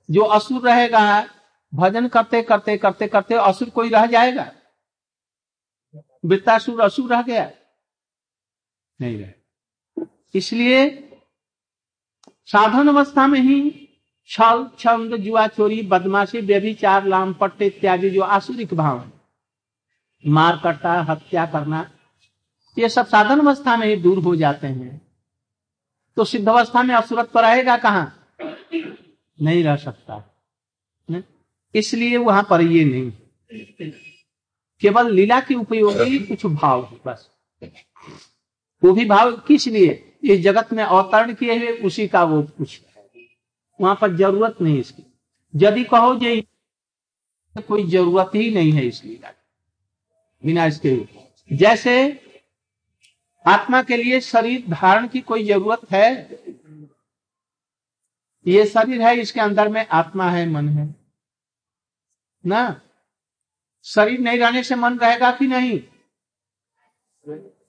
जो 0.09 0.21
असुर 0.21 0.61
रहेगा, 0.61 1.25
भजन 1.73 2.07
करते 2.07 2.41
करते 2.41 2.77
करते 2.77 3.07
करते 3.07 3.35
असुर 3.35 3.69
कोई 3.69 3.89
रह 3.89 4.05
जाएगा? 4.05 4.51
वृत्तासुर 6.25 6.81
असुर 6.81 7.09
रह 7.09 7.21
गया? 7.21 7.51
नहीं 8.99 9.17
रहे। 9.17 10.05
इसलिए 10.35 11.09
साधन 12.45 12.87
अवस्था 12.87 13.27
में 13.27 13.39
ही 13.39 13.89
छल, 14.29 14.67
छंद, 14.79 15.15
जुआ, 15.15 15.47
चोरी, 15.47 15.81
बदमाशी, 15.81 16.41
व्यभिचार, 16.41 17.05
लाम, 17.05 17.33
पट्टे 17.33 17.65
इत्यादि 17.67 18.09
जो 18.09 18.21
आसुरिक 18.21 18.73
भाव 18.73 18.99
है, 18.99 19.11
मार 20.23 20.59
करता 20.63 20.93
हत्या 21.01 21.45
करना, 21.45 21.89
ये 22.77 22.89
सब 22.89 23.05
साधन 23.05 23.39
अवस्था 23.39 23.75
में 23.77 23.87
ही 23.87 23.95
दूर 23.95 24.19
हो 24.19 24.35
जाते 24.35 24.67
हैं। 24.67 25.02
तो 26.17 26.23
सिद्ध 26.25 26.47
अवस्था 26.49 26.83
में 26.83 26.93
असुरत 26.95 27.29
तो 27.33 27.41
रहेगा 27.41 27.77
कहाँ? 27.77 28.05
नहीं 29.39 29.63
रह 29.63 29.75
सकता? 29.75 30.23
इसलिए 31.75 32.17
वहाँ 32.17 32.43
पर 32.49 32.61
ये 32.61 32.83
नहीं। 32.85 33.11
केवल 34.81 35.11
लीला 35.11 35.39
के 35.39 35.55
उपयोगी 35.55 36.19
कुछ 36.19 36.45
भाव 36.45 36.81
बस। 37.05 37.29
वो 38.83 38.91
भी 38.93 39.05
भाव 39.05 39.31
किस 39.47 39.67
लिए? 39.67 39.99
इस 40.23 40.39
जगत 40.39 40.73
में 40.73 40.83
अवतरण 40.83 41.33
किए 41.33 41.57
हुए, 41.57 41.71
उसी 41.77 42.07
का 42.07 42.23
वो 42.23 42.41
कुछ 42.57 42.79
वहाँ 43.79 43.95
पर 44.01 44.15
ज़रूरत 44.15 44.61
नहीं 44.61 44.79
इसकी। 44.79 45.03
यदि 45.53 45.83
कहो 45.83 46.15
जे 46.15 46.41
कोई 47.67 47.83
ज़रूरत 47.89 48.31
ही 48.35 48.49
नहीं 48.53 48.71
है 48.71 48.85
इस 48.87 49.03
लीला 49.05 49.29
की, 49.29 49.41
बिना 50.43 50.65
इसके। 50.65 50.95
जैसे 51.51 51.95
आत्मा 53.47 53.83
के 53.83 53.97
लिए 53.97 54.19
शरीर 54.19 54.65
धारण 54.69 55.07
की 55.07 55.21
कोई 55.21 55.47
ज़रूरत 55.47 55.91
है? 55.91 56.29
ये 58.47 58.65
शरीर 58.65 59.01
है, 59.01 59.19
इसके 59.19 59.39
अंदर 59.39 59.69
में 59.69 59.87
आत्मा 59.87 60.29
है, 60.29 60.49
मन 60.49 60.69
है। 60.69 60.95
ना? 62.45 62.81
शरीर 63.83 64.19
नहीं 64.19 64.39
रहने 64.39 64.63
से 64.63 64.75
मन 64.75 64.97
रहेगा 64.97 65.31
कि 65.31 65.47
नहीं? 65.47 65.79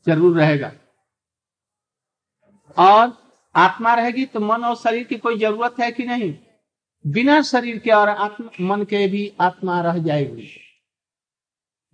ज़रूर 0.07 0.37
रहेगा। 0.37 0.73
और 2.79 3.33
आत्मा 3.57 3.95
रहेगी 3.95 4.27
तो 4.27 4.41
मन 4.41 4.65
और 4.65 4.77
शरीर 4.77 5.05
की 5.05 5.17
कोई 5.17 5.39
ज़रूरत 5.39 5.75
है 5.81 5.93
कि 5.93 6.03
नहीं? 6.03 6.39
बिना 7.07 7.43
शरीर 7.43 7.79
के 7.79 7.91
और 7.91 8.09
आत्मा, 8.09 8.51
मन 8.61 8.85
के 8.85 9.09
भी 9.09 9.33
आत्मा 9.41 9.81
रह 9.81 9.99
जाएगी। 9.99 10.49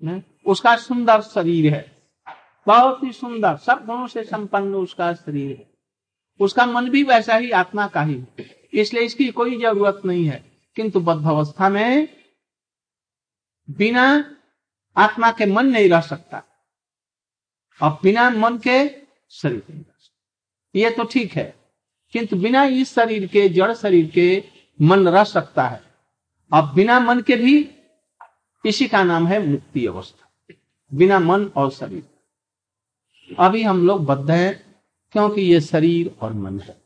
ना? 0.04 0.22
उसका 0.46 0.76
सुंदर 0.76 1.20
शरीर 1.20 1.74
है। 1.74 1.99
बहुत 2.66 3.04
ही 3.04 3.12
सुंदर, 3.12 3.56
सब 3.56 3.86
गुणों 3.86 4.06
से 4.06 4.24
संपन्न 4.24 4.74
उसका 4.74 5.14
शरीर 5.14 5.56
है। 5.56 5.70
उसका 6.40 6.66
मन 6.66 6.90
भी 6.90 7.02
वैसा 7.02 7.36
ही, 7.36 7.50
आत्मा 7.50 7.86
का 7.86 8.02
ही 8.02 8.24
इसलिए 8.74 9.02
इसकी 9.02 9.28
कोई 9.28 9.60
ज़रूरत 9.60 10.02
नहीं 10.04 10.24
है। 10.24 10.50
किंतु 10.76 11.00
बद्ध 11.00 11.26
अवस्था 11.26 11.68
में 11.68 12.08
बिना 13.70 14.36
आत्मा 14.96 15.32
के 15.32 15.46
मन 15.46 15.66
नहीं 15.66 15.88
रह 15.90 16.00
सकता। 16.00 16.42
और 17.82 17.98
बिना 18.02 18.30
मन 18.30 18.58
के 18.58 18.88
शरीर 19.30 19.62
नहीं 19.70 19.80
रह 19.80 19.94
सकता। 19.98 20.70
ये 20.74 20.90
तो 20.90 21.04
ठीक 21.04 21.32
है। 21.32 21.56
किंतु 22.12 22.36
बिना 22.36 22.64
इस 22.64 22.94
शरीर 22.94 23.26
के, 23.26 23.48
जड़ 23.48 23.74
शरीर 23.74 24.10
के 24.10 24.44
मन 24.82 25.08
रह 25.08 25.24
सकता 25.24 25.68
है। 25.68 25.82
और 26.52 26.74
बिना 26.74 27.00
मन 27.00 27.20
के 27.20 27.36
भी 27.36 27.70
इसी 28.66 28.88
का 28.88 29.04
नाम 29.04 29.26
है 29.26 29.46
मुक्ति 29.46 29.86
अवस्था। 29.86 30.54
बिना 30.94 31.18
मन 31.18 31.46
और 31.56 31.70
शरीर। 31.70 32.19
अभी 33.38 33.62
हम 33.62 33.86
लोग 33.86 34.04
बद्ध 34.04 34.30
हैं, 34.30 34.82
क्योंकि 35.12 35.40
ये 35.40 35.60
शरीर 35.60 36.16
और 36.22 36.32
मन 36.32 36.60
है। 36.60 36.80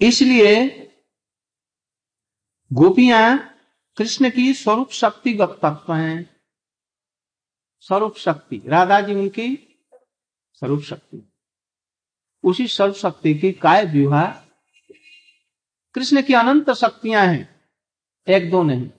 इसलिए 0.00 0.68
गोपियाँ 2.72 3.56
कृष्ण 3.96 4.30
की 4.30 4.54
स्वरूप 4.54 4.90
शक्ति 4.90 5.38
तत्व 5.42 5.92
हैं। 5.94 6.36
स्वरूप 7.80 8.16
शक्ति। 8.16 8.62
राधा 8.66 9.00
जी 9.00 9.14
उनकी 9.14 9.78
स्वरूप 10.52 10.82
शक्ति। 10.82 11.32
उसी 12.44 12.66
स्वरूप 12.66 12.94
शक्ति 12.94 13.34
की 13.34 13.52
काय 13.52 13.84
विवाह 13.84 14.32
कृष्ण 15.94 16.22
की 16.22 16.34
अनंत 16.34 16.70
शक्तियाँ 16.70 17.26
हैं। 17.26 17.60
एक 18.28 18.50
दो 18.50 18.62
नहीं। 18.62 18.90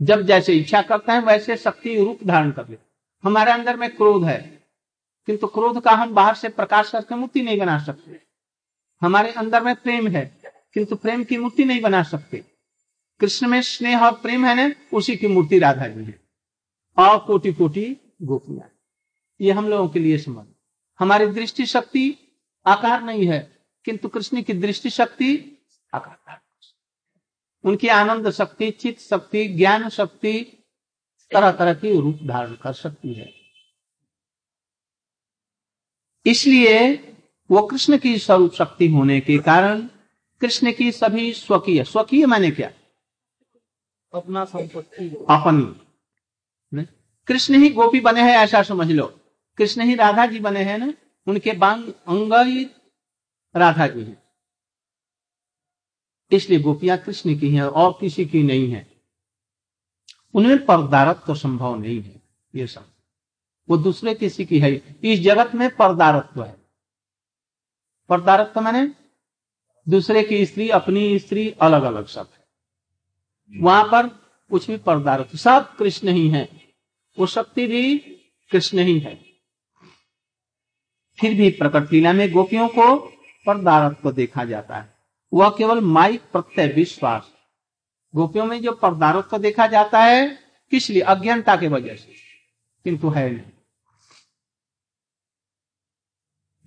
जब 0.00 0.22
जैसे 0.22 0.54
इच्छा 0.54 0.82
करते 0.82 1.12
हैं, 1.12 1.20
वैसे 1.20 1.56
शक्ति 1.56 1.98
रूप 1.98 2.18
धारण 2.24 2.50
कर 2.50 2.68
लेते 2.68 2.82
हमारे 3.24 3.52
अंदर 3.52 3.76
में 3.76 3.88
क्रोध 3.96 4.24
है, 4.24 4.38
किंतु 5.28 5.46
क्रोध 5.46 5.80
का 5.80 5.92
हम 5.92 6.14
बाहर 6.14 6.34
से 6.34 6.48
प्रकाश 6.48 6.90
करके 6.90 7.14
मूर्ति 7.14 7.42
नहीं 7.42 7.58
बना 7.58 7.78
सकते। 7.78 8.20
हमारे 9.02 9.32
अंदर 9.32 9.62
में 9.62 9.74
प्रेम 9.74 10.08
है, 10.08 10.24
किंतु 10.74 10.96
प्रेम 10.96 11.24
की 11.24 11.36
मूर्ति 11.36 11.64
नहीं 11.64 11.80
बना 11.80 12.02
सकते। 12.02 12.44
कृष्ण 13.20 13.46
में 13.46 13.60
स्नेह 13.62 14.04
और 14.04 14.12
प्रेम 14.12 14.44
है 14.44 14.54
ना, 14.54 14.74
उसी 14.92 15.16
की 15.16 15.26
मूर्ति 15.26 15.58
राधा 15.58 15.86
जी 15.86 16.04
है। 16.04 16.18
और 16.98 17.18
कोटि 17.18 17.52
कोटि 17.52 17.96
गोपियाँ 18.22 18.70
ये 19.40 19.52
हम 19.52 19.68
लोगों 19.68 19.88
के 19.88 19.98
लिए 19.98 20.18
समझ 20.18 20.46
हमारी 21.00 21.26
दृष्टि 21.26 21.66
शक्ति 21.66 22.14
आकार 22.66 23.02
नहीं 23.02 23.26
है, 23.26 23.40
किंतु 23.84 24.08
कृष्ण 24.08 24.42
की 24.42 24.52
दृष्टि 24.54 24.90
शक्ति 24.90 25.58
आकार 25.92 26.39
उनकी 27.64 27.88
आनंद 27.88 28.30
शक्ति 28.30 28.70
चित्त 28.70 29.00
शक्ति 29.00 29.48
ज्ञान 29.48 29.88
शक्ति 29.88 30.64
तरह 31.32 31.52
तरह 31.52 31.74
की 31.74 32.00
रूप 32.00 32.18
धारण 32.24 32.54
कर 32.54 32.72
सकती 32.72 33.14
है। 33.14 33.34
इसलिए 36.26 36.94
वो 37.50 37.66
कृष्ण 37.66 37.98
की 37.98 38.18
स्वरूप 38.18 38.52
शक्ति 38.52 38.88
होने 38.88 39.20
के 39.20 39.38
कारण 39.38 39.88
कृष्ण 40.40 40.72
की 40.72 40.92
सभी 40.92 41.32
स्वकीय 41.32 41.84
स्वकीय 41.84 42.26
माने 42.26 42.50
क्या? 42.50 42.72
अपना 44.14 44.44
संपत्ति। 44.44 45.08
अपनी। 45.30 46.84
कृष्ण 47.26 47.54
ही 47.54 47.70
गोपी 47.70 48.00
बने 48.00 48.20
हैं 48.20 48.38
ऐसा 48.38 48.62
समझ 48.62 48.90
लो। 48.90 49.20
कृष्ण 49.56 49.82
ही 49.82 49.94
राधा 49.94 50.26
जी 50.26 50.40
बने 50.40 50.60
हैं 50.60 50.78
ना? 50.78 50.92
उनके 51.26 51.52
बांग 51.52 51.84
अंग 51.88 52.32
राधा 53.56 53.86
जी 53.86 54.00
हैं। 54.00 54.19
इसलिए 56.32 56.58
गोपियाँ 56.58 56.98
कृष्ण 56.98 57.38
की 57.38 57.54
हैं 57.54 57.62
और 57.62 57.98
किसी 58.00 58.26
की 58.26 58.42
नहीं 58.42 58.72
है। 58.72 58.90
उनमें 60.34 60.66
पर्दारत 60.66 61.22
तो 61.26 61.34
संभव 61.34 61.76
नहीं 61.76 62.02
है, 62.02 62.22
ये 62.54 62.66
सब। 62.66 62.84
वो 63.70 63.76
दूसरे 63.76 64.14
किसी 64.14 64.44
की 64.44 64.58
है। 64.58 64.96
इस 65.04 65.20
जगत 65.20 65.54
में 65.54 65.76
पर्दारत्व 65.76 66.44
है। 66.44 66.56
पर्दारत्व 68.08 68.60
मैंने 68.60 68.94
दूसरे 69.88 70.22
की 70.22 70.46
स्त्री, 70.46 70.68
अपनी 70.68 71.18
स्त्री 71.18 71.50
अलग 71.50 71.82
अलग 71.82 72.06
सब 72.06 72.28
है। 72.34 72.44
वहाँ 73.62 73.84
पर 73.84 74.08
कुछ 74.50 74.70
भी 74.70 74.76
पर्दारत्व 74.76 75.38
सब 75.38 75.76
कृष्ण 75.76 76.08
ही 76.08 76.28
है। 76.28 76.74
वो 77.18 77.26
शक्ति 77.26 77.66
भी 77.66 77.98
कृष्ण 78.50 78.78
ही 78.78 78.98
है। 78.98 79.24
फिर 81.20 81.34
भी 81.34 81.50
प्रकट 81.50 81.92
लीला 81.92 82.12
में 82.12 82.32
गोपियों 82.32 82.68
को 82.68 82.96
पर्दारत्व 83.46 84.12
देखा 84.12 84.44
जाता 84.44 84.76
है। 84.76 84.89
वह 85.32 85.50
केवल 85.50 85.80
माइक 85.80 86.20
प्रत्यय 86.22 86.68
विश्वास। 86.68 87.32
गोपियों 88.14 88.44
में 88.44 88.62
जो 88.62 88.72
पर्दारत्व 88.72 89.38
देखा 89.38 89.66
जाता 89.66 90.02
है 90.04 90.38
किस 90.70 90.90
लिए? 90.90 91.02
अज्ञानता 91.02 91.56
के 91.56 91.68
वजह 91.68 91.96
से। 91.96 92.14
किंतु 92.84 93.08
है 93.08 93.30
नहीं। 93.30 93.50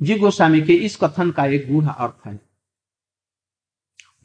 जी 0.02 0.20
गोस्वामी 0.20 0.62
के 0.62 0.74
इस 0.74 0.96
कथन 0.96 1.32
का 1.32 1.46
एक 1.46 1.72
गूढ़ 1.72 1.86
अर्थ 1.86 2.28
है। 2.28 2.40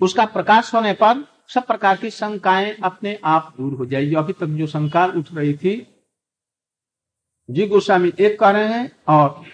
उसका 0.00 0.26
प्रकाश 0.26 0.74
होने 0.74 0.92
पर 0.92 1.28
सब 1.48 1.66
प्रकार 1.66 1.96
की 1.96 2.10
शंकाएँ 2.10 2.76
अपने 2.84 3.20
आप 3.24 3.54
दूर 3.56 3.74
हो 3.74 3.86
जाएगी। 3.86 4.14
अभी 4.14 4.32
तक 4.32 4.46
जो 4.46 4.66
शंका 4.66 5.06
उठ 5.06 5.32
रही 5.32 5.54
थी 5.54 5.94
जी 7.50 7.66
गोस्वामी 7.66 8.12
एक 8.20 8.40
कह 8.40 8.50
रहे 8.50 8.68
हैं 8.68 9.02
और 9.08 9.46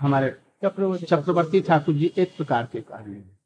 हमारे 0.00 0.30
चक्रवर्ती 0.64 1.06
चक्रवर्ती 1.06 1.60
ठाकुर 1.60 1.94
जी 1.94 2.12
एक 2.18 2.36
प्रकार 2.36 2.66
के 2.66 2.80
कह 2.80 2.96
रहे 2.96 3.14
हैं। 3.14 3.37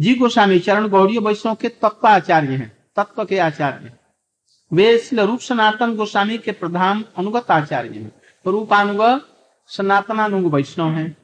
जी 0.00 0.14
गोस्वामी 0.14 0.58
चरण 0.58 0.88
गौड़ी 0.88 1.18
वैष्णव 1.18 1.54
के 1.54 1.68
तत्व 1.68 2.08
आचार्य 2.08 2.54
हैं, 2.54 2.88
तत्व 2.96 3.24
के 3.24 3.38
आचार्य 3.38 3.84
हैं। 3.84 4.00
वे 4.72 4.94
इसलिए 4.94 5.26
रूप 5.26 5.40
सनातन 5.40 5.96
गोस्वामी 5.96 6.38
के 6.38 6.52
प्रधान 6.52 7.04
अनुगत 7.16 7.50
आचार्य 7.50 7.98
हैं। 7.98 8.22
रूपानुग, 8.46 9.20
सनातनानुग 9.66 10.54
वैष्णव 10.54 10.90
हैं। 10.90 11.16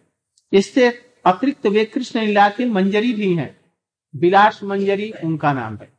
इससे 0.52 0.88
अतिरिक्त 1.26 1.66
वे 1.66 1.84
कृष्ण 1.84 2.20
लीला 2.20 2.48
के 2.48 2.66
मंजरी 2.66 3.12
भी 3.12 3.34
हैं। 3.34 3.60
विलास 4.16 4.62
मंजरी 4.62 5.12
उनका 5.24 5.52
नाम 5.52 5.76
है। 5.76 5.92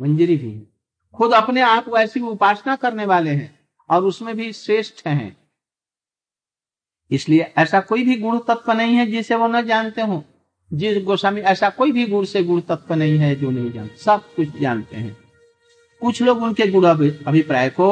मंजरी 0.00 0.36
भी 0.36 0.52
है। 0.52 0.66
खुद 1.14 1.32
अपने 1.32 1.60
आप 1.60 1.88
वैसी 1.88 2.20
उपासना 2.20 2.76
करने 2.76 3.06
वाले 3.06 3.30
हैं 3.30 3.68
और 3.90 4.04
उसमें 4.04 4.36
भी 4.36 4.52
श्रेष्ठ 4.52 5.06
हैं। 5.06 5.36
इसलिए 7.10 7.52
ऐसा 7.58 7.80
कोई 7.80 8.02
भी 8.02 8.16
गुण 8.16 8.38
तत्व 8.38 8.72
नहीं 8.72 8.94
है 8.94 9.06
जिसे 9.06 9.34
वो 9.34 9.46
न 9.46 9.62
जानते 9.62 10.02
हो। 10.02 10.24
जिस 10.72 11.02
गोस्वामी, 11.04 11.40
ऐसा 11.40 11.68
कोई 11.70 11.92
भी 11.92 12.06
गुण 12.06 12.24
से 12.24 12.42
गुण 12.44 12.60
तत्व 12.60 12.94
नहीं 12.94 13.18
है 13.18 13.34
जो 13.36 13.50
नहीं 13.50 13.70
जानते। 13.72 13.96
सब 13.96 14.34
कुछ 14.34 14.56
जानते 14.56 14.96
हैं। 14.96 15.16
कुछ 16.02 16.22
लोग 16.22 16.42
उनके 16.42 16.66
गुण 16.66 16.84
अभिप्राय 17.26 17.68
को 17.70 17.88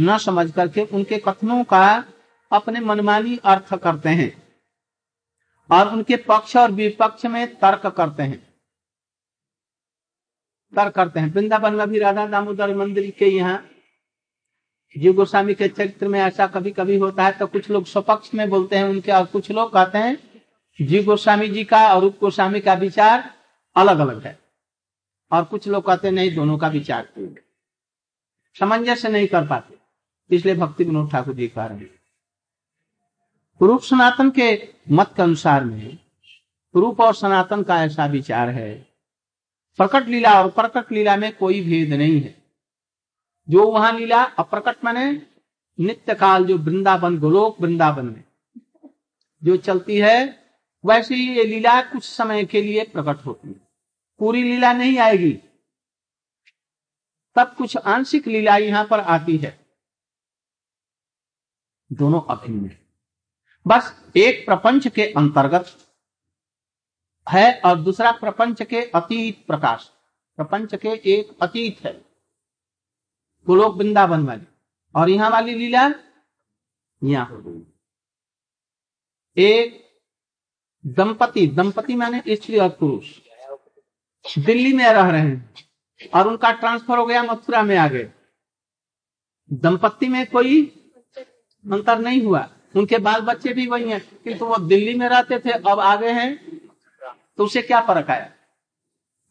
न 0.00 0.18
समझ 0.18 0.50
करके 0.52 0.84
उनके 0.84 1.18
कथनों 1.18 1.62
का 1.64 1.82
अपने 2.52 2.80
मनमानी 2.80 3.38
अर्थ 3.44 3.74
करते 3.74 4.08
हैं 4.08 4.30
और 5.70 5.92
उनके 5.92 6.16
पक्ष 6.16 6.56
और 6.56 6.70
विपक्ष 6.70 7.26
में 7.26 7.46
तर्क 7.56 7.86
करते 7.86 8.22
हैं। 8.22 8.38
तर्क 10.72 10.94
करते 10.94 11.20
हैं। 11.20 11.32
वृंदावन 11.34 11.74
में 11.74 11.88
भी 11.90 11.98
राधा 11.98 12.26
दामोदर 12.26 12.74
मंदिर 12.76 13.10
के 13.10 13.26
यहाँ 13.26 13.62
जीव 14.96 15.12
गोस्वामी 15.12 15.54
के 15.54 15.68
चरित्र 15.68 16.08
में 16.08 16.20
ऐसा 16.20 16.46
कभी 16.46 16.70
कभी 16.70 16.96
होता 16.96 17.24
है 17.24 17.32
तो 17.32 17.46
कुछ 17.46 17.70
लोग 17.70 17.84
स्वपक्ष 17.86 18.34
में 18.34 18.48
बोलते 18.50 18.76
हैं 18.76 18.84
उनके 18.84 19.12
और 19.12 19.24
कुछ 19.26 19.50
लोग 19.50 19.72
कहते 19.72 19.98
हैं 19.98 20.31
जीव 20.82 21.04
गोस्वामी 21.04 21.48
जी 21.48 21.64
का 21.64 21.94
और 21.94 22.00
रूप 22.02 22.18
गोस्वामी 22.20 22.60
का 22.60 22.74
विचार 22.74 23.30
अलग 23.76 23.98
अलग 23.98 24.26
है। 24.26 24.38
और 25.32 25.44
कुछ 25.44 25.68
लोग 25.68 25.86
कहते 25.86 26.10
नहीं, 26.10 26.34
दोनों 26.34 26.58
का 26.58 26.68
विचार 26.68 27.08
सामंजस्य 28.56 29.08
नहीं 29.08 29.26
कर 29.26 29.46
पाते। 29.46 29.74
इसलिए 30.30 30.54
भक्ति 30.54 30.84
विनोद 30.84 31.10
ठाकुर 31.10 31.34
जी 31.34 31.48
कह 31.48 31.64
रहे 31.64 31.78
हैं। 31.78 31.90
रूप 33.60 33.82
सनातन 33.82 34.30
के 34.30 34.68
मत 34.90 35.12
के 35.16 35.22
अनुसार 35.22 35.64
में, 35.64 35.98
रूप 36.76 37.00
और 37.00 37.14
सनातन 37.14 37.62
का 37.62 37.82
ऐसा 37.84 38.06
विचार 38.06 38.48
है, 38.48 38.74
प्रकट 39.78 40.08
लीला 40.08 40.42
और 40.42 40.50
प्रकट 40.50 40.92
लीला 40.92 41.16
में 41.16 41.36
कोई 41.36 41.60
भेद 41.60 41.92
नहीं 41.92 42.20
है। 42.20 42.34
जो 43.48 43.70
वहाँ 43.70 43.92
लीला 43.92 44.22
अप्रकट 44.22 44.84
माने, 44.84 45.22
नित्य 45.78 46.14
काल 46.14 46.44
जो 46.44 46.58
वृंदावन, 46.58 47.18
गोलोक 47.18 47.60
वृंदावन 47.60 48.06
में, 48.06 48.24
जो 49.42 49.56
चलती 49.56 49.98
है 49.98 50.41
वैसे 50.84 51.14
ही 51.14 51.36
ये 51.36 51.44
लीला 51.44 51.80
कुछ 51.82 52.04
समय 52.04 52.44
के 52.44 52.62
लिए 52.62 52.84
प्रकट 52.84 53.26
होती 53.26 53.48
है। 53.48 53.68
पूरी 54.18 54.42
लीला 54.42 54.72
नहीं 54.72 54.98
आएगी। 54.98 55.32
तब 57.36 57.54
कुछ 57.58 57.76
आंशिक 57.76 58.26
लीला 58.26 58.56
यहाँ 58.56 58.84
पर 58.84 59.00
आती 59.00 59.36
है। 59.36 59.66
दोनों 61.92 62.20
अभिन्न 62.30 62.70
बस 63.66 64.12
एक 64.16 64.46
प्रपंच 64.46 64.88
के 64.88 65.02
अंतर्गत 65.12 65.66
है 67.26 67.60
और 67.60 67.80
दूसरा 67.80 68.12
प्रपंच 68.12 68.62
के 68.62 68.80
अतीत 68.84 69.46
प्रकाश। 69.46 69.90
प्रपंच 70.38 70.74
के 70.74 70.88
एक 70.88 71.42
अतीत 71.42 71.80
है। 71.80 71.92
गोलोक 73.46 73.74
वृंदावन 73.74 74.26
वाली। 74.26 74.46
और 74.94 75.10
यहाँ 75.10 75.30
वाली 75.30 75.54
लीला 75.54 75.82
यहाँ 77.02 77.26
हो 77.26 77.42
गई। 77.42 77.60
एक 79.42 79.91
दंपति 80.84 81.46
दंपति 81.48 81.94
माने 81.96 82.22
स्त्री 82.28 82.58
और 82.58 82.68
पुरुष। 82.80 84.38
दिल्ली 84.38 84.72
में 84.72 84.84
रह 84.84 85.10
रहे 85.10 85.20
हैं 85.20 85.54
और 86.14 86.28
उनका 86.28 86.50
ट्रांसफ़र 86.52 86.98
हो 86.98 87.06
गया 87.06 87.22
मथुरा 87.22 87.62
में 87.62 87.76
आ 87.76 87.86
गए 87.88 88.08
दंपत्ति 89.50 90.08
में 90.08 90.24
कोई 90.26 90.60
अंतर 91.64 91.98
नहीं 92.00 92.22
हुआ। 92.22 92.48
उनके 92.74 92.98
बाल 92.98 93.20
बच्चे 93.22 93.52
भी 93.54 93.66
वही 93.66 93.90
हैं, 93.90 94.00
किंतु 94.24 94.44
वो 94.44 94.56
दिल्ली 94.58 94.94
में 94.94 95.08
रहते 95.08 95.38
थे, 95.38 95.50
अब 95.50 95.80
आ 95.80 95.94
गए 95.96 96.12
हैं 96.12 96.60
तो 97.38 97.44
उसे 97.44 97.62
क्या 97.62 97.80
फ़र्क 97.80 98.10
आया? 98.10 98.30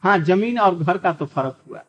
हाँ 0.04 0.18
ज़मीन 0.20 0.60
और 0.60 0.76
घर 0.76 0.98
का 0.98 1.12
तो 1.14 1.26
फ़र्क 1.26 1.58
हुआ, 1.70 1.84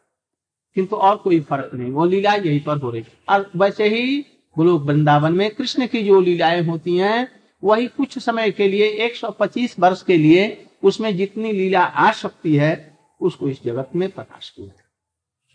किंतु 0.77 0.97
और 0.99 1.17
कोई 1.17 1.41
फ़र्क 1.41 1.71
नहीं। 1.75 1.91
वो 1.93 2.05
लीला 2.07 2.35
यही 2.35 2.59
पर 2.61 2.79
हो 2.79 2.91
रही। 2.91 3.05
और 3.29 3.51
वैसे 3.57 3.89
ही 3.89 4.19
गोलोक 4.57 4.83
वृंदावन 4.83 5.33
में 5.33 5.51
कृष्ण 5.51 5.87
की 5.87 6.03
जो 6.03 6.21
लीलाएँ 6.21 6.63
होती 6.65 6.97
हैं 6.97 7.42
वही 7.63 7.87
कुछ 7.89 8.19
समय 8.19 8.51
के 8.51 8.69
लिए 8.69 8.87
125 9.07 9.79
वर्ष 9.81 10.03
के 10.03 10.17
लिए, 10.17 10.69
उसमें 10.85 11.17
जितनी 11.17 11.53
लीला 11.53 11.83
आ 11.85 12.13
सकती 12.13 12.57
है, 12.57 12.99
उसको 13.21 13.49
इस 13.49 13.63
जगत 13.63 13.91
में 13.97 14.11
प्रकाश 14.11 14.51
किया 14.51 14.75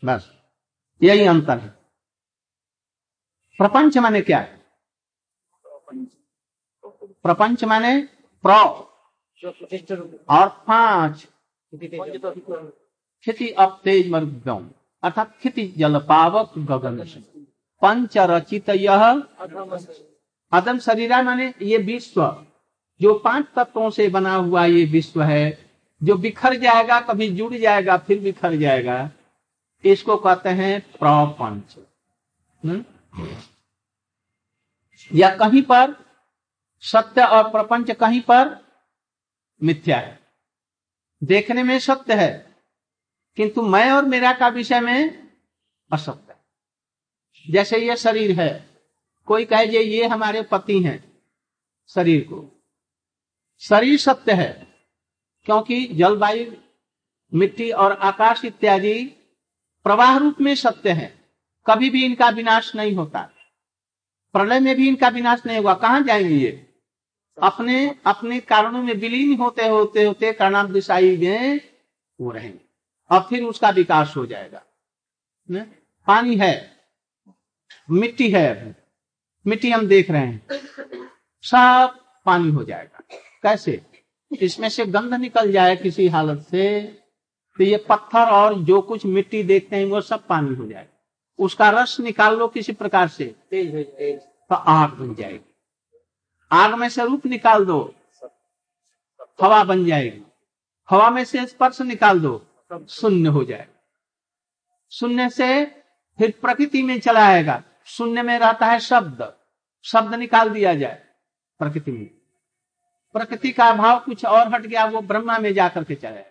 बस, 0.05 0.29
यही 1.03 1.25
अंतर 1.25 1.57
है। 1.57 1.69
प्रपंच 3.57 3.97
माने 3.97 4.21
क्या? 4.21 4.39
है 4.39 4.57
प्रपंच 7.23 7.63
माने 7.63 8.01
प्र। 8.45 8.51
और 10.29 10.47
पाँच, 10.67 11.27
खेती 13.25 13.49
अब 13.49 13.81
तेज 13.83 14.09
मरुदम 14.09 14.69
अर्थात 15.03 15.37
खेती 15.37 15.67
जल 15.77 15.97
पावक 15.99 16.53
गगन 16.57 17.03
पंच 17.81 18.17
रचित 18.17 18.69
यह 18.69 19.03
अदम 20.51 20.79
शरीरा 20.79 21.21
माने 21.21 21.53
ये 21.61 21.77
विश्व। 21.77 22.45
जो 23.01 23.13
पाँच 23.13 23.45
तत्वों 23.55 23.89
से 23.89 24.07
बना 24.09 24.35
हुआ 24.35 24.65
ये 24.65 24.85
विश्व 24.85 25.21
है, 25.23 25.67
जो 26.01 26.15
बिखर 26.15 26.55
जाएगा, 26.55 26.99
कभी 27.01 27.29
जुड़ 27.29 27.53
जाएगा, 27.53 27.97
फिर 27.97 28.19
बिखर 28.19 28.55
जाएगा, 28.55 29.09
इसको 29.83 30.17
कहते 30.17 30.49
हैं 30.49 30.79
प्रपंच। 30.81 31.75
या 35.11 35.35
कहीं 35.35 35.61
पर, 35.61 35.95
सत्य 36.83 37.23
और 37.23 37.49
प्रपंच 37.51 37.91
कहीं 37.91 38.21
पर, 38.21 38.57
मिथ्या 39.63 39.97
है। 39.97 40.19
देखने 41.23 41.63
में 41.63 41.77
सत्य 41.79 42.13
है, 42.13 42.55
किंतु 43.37 43.61
मैं 43.61 43.91
और 43.91 44.05
मेरा 44.05 44.33
का 44.33 44.47
विषय 44.47 44.79
में 44.79 45.29
असत्य 45.91 46.35
जैसे 47.45 47.77
ये 47.77 47.95
शरीर 47.95 48.39
है 48.39 48.66
कोई 49.27 49.45
कहे 49.45 49.67
जे 49.67 49.81
ये 49.81 50.07
हमारे 50.07 50.41
पति 50.41 50.83
हैं 50.83 51.21
शरीर 51.87 52.21
को। 52.21 52.63
शरीर 53.59 53.99
सत्य 53.99 54.33
है, 54.33 54.67
क्योंकि 55.45 55.87
जलवायु, 55.87 56.51
मिट्टी 57.33 57.71
और 57.71 57.91
आकाश 57.91 58.45
इत्यादि 58.45 59.05
प्रवाह 59.83 60.17
रूप 60.17 60.35
में 60.41 60.55
सत्य 60.55 60.91
है। 60.91 61.25
कभी 61.67 61.89
भी 61.89 62.05
इनका 62.05 62.29
विनाश 62.29 62.75
नहीं 62.75 62.95
होता। 62.95 63.29
प्रलय 64.33 64.59
में 64.59 64.75
भी 64.75 64.87
इनका 64.87 65.07
विनाश 65.07 65.45
नहीं 65.45 65.59
हुआ। 65.59 65.73
कहाँ 65.73 66.01
जाएँगे 66.01 66.35
ये? 66.35 66.75
अपने 67.43 67.95
अपने 68.05 68.39
कारणों 68.39 68.83
में 68.83 68.93
विलीन 68.93 69.37
होते 69.37 69.67
होते 69.67 70.03
होते 70.03 70.33
कर्णाम 70.33 70.73
दिशाई 70.73 71.17
में 71.17 71.59
वो 72.21 72.31
रहेंगे। 72.31 72.65
और 73.11 73.19
फिर 73.19 73.43
उसका 73.43 73.69
विकास 73.69 74.13
हो 74.17 74.25
जाएगा। 74.25 74.63
ने? 75.51 75.61
पानी 76.07 76.35
है, 76.35 76.79
मिट्टी 77.89 78.31
है। 78.31 78.86
मिट्टी 79.47 79.71
हम 79.71 79.87
देख 79.87 80.11
रहे 80.11 80.21
हैं। 80.21 80.47
सब 81.43 81.95
पानी 82.25 82.51
हो 82.51 82.63
जाएगा। 82.63 83.03
कैसे? 83.43 83.81
इसमें 84.31 84.69
से 84.69 84.85
गंध 84.85 85.13
निकल 85.13 85.51
जाए 85.51 85.75
किसी 85.75 86.07
हालत 86.07 86.45
से 86.51 86.79
तो 87.57 87.63
ये 87.63 87.77
पत्थर 87.89 88.29
और 88.31 88.53
जो 88.63 88.81
कुछ 88.81 89.05
मिट्टी 89.05 89.43
देखते 89.43 89.75
हैं 89.75 89.85
वो 89.85 90.01
सब 90.01 90.27
पानी 90.27 90.55
हो 90.55 90.65
जाएगा। 90.67 90.93
उसका 91.39 91.69
रस 91.69 91.99
निकाल 91.99 92.35
लो 92.35 92.47
किसी 92.47 92.73
प्रकार 92.73 93.07
से। 93.07 93.25
तो 93.53 94.55
आग 94.55 94.89
बन 94.89 95.15
जाएगी। 95.15 95.39
आग 96.51 96.73
में 96.73 96.89
से 96.89 97.05
रूप 97.05 97.25
निकाल 97.25 97.65
दो। 97.65 97.79
हवा 99.41 99.63
बन 99.63 99.85
जाएगी। 99.85 100.21
हवा 100.89 101.09
में 101.09 101.23
से 101.25 101.45
स्पर्श 101.45 101.81
निकाल 101.81 102.19
दो। 102.19 102.41
शून्य 102.89 103.29
हो 103.29 103.43
जाएगा। 103.43 103.73
शून्य 104.91 105.29
से 105.29 105.65
फिर 106.17 106.33
प्रकृति 106.41 106.81
में 106.83 106.99
चला 106.99 107.25
आएगा। 107.27 107.63
शून्य 107.87 108.21
में 108.21 108.39
रहता 108.39 108.65
है 108.65 108.79
शब्द। 108.79 109.33
शब्द 109.83 110.15
निकाल 110.15 110.49
दिया 110.49 110.73
जाए 110.75 111.03
प्रकृति 111.59 111.91
में। 111.91 112.05
प्रकृति 113.13 113.51
का 113.51 113.65
अभाव 113.65 113.99
कुछ 113.99 114.25
और 114.25 114.53
हट 114.53 114.61
गया, 114.61 114.85
वो 114.85 115.01
ब्रह्मा 115.01 115.37
में 115.39 115.53
जाकर 115.53 115.83
के 115.83 115.95
चले। 115.95 116.23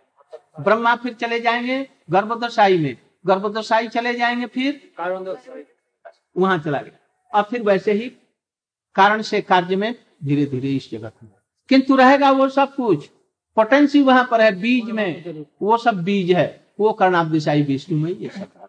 ब्रह्मा 0.63 0.97
फिर 0.97 1.15
चले 1.15 1.41
जाएँगे 1.41 1.89
गर्भदशाई 2.11 2.79
में। 2.79 2.97
गर्भदशाई 3.27 3.89
चले 3.89 4.15
जाएँगे 4.15 4.47
फिर? 4.47 4.93
वहाँ 6.37 6.59
चला 6.59 6.81
गया। 6.81 7.39
अब 7.39 7.45
फिर 7.45 7.63
वैसे 7.63 7.93
ही 7.93 8.09
कारण 8.95 9.23
से 9.23 9.41
कार्य 9.41 9.77
में 9.77 9.95
धीरे 10.25 10.47
धीरे 10.47 10.69
इस 10.69 10.91
जगत 10.91 11.13
में। 11.23 11.31
किंतु 11.69 11.97
रहेगा 11.97 12.31
वो 12.31 12.49
सब 12.49 12.75
कुछ। 12.75 13.11
पोटेंसी 13.57 14.03
वहाँ 14.03 14.29
पर 14.31 14.41
है, 14.41 14.61
बीज 14.61 14.85
में। 14.85 15.45
वो 15.63 15.77
सब 15.77 16.05
बीज 16.05 16.33
है। 16.33 16.67
वो 16.81 16.93
कर्णाब 16.93 17.27
दिशाई 17.27 17.63
विष्णु 17.63 17.99
में 17.99 18.13
ये 18.13 18.29
सब 18.29 18.66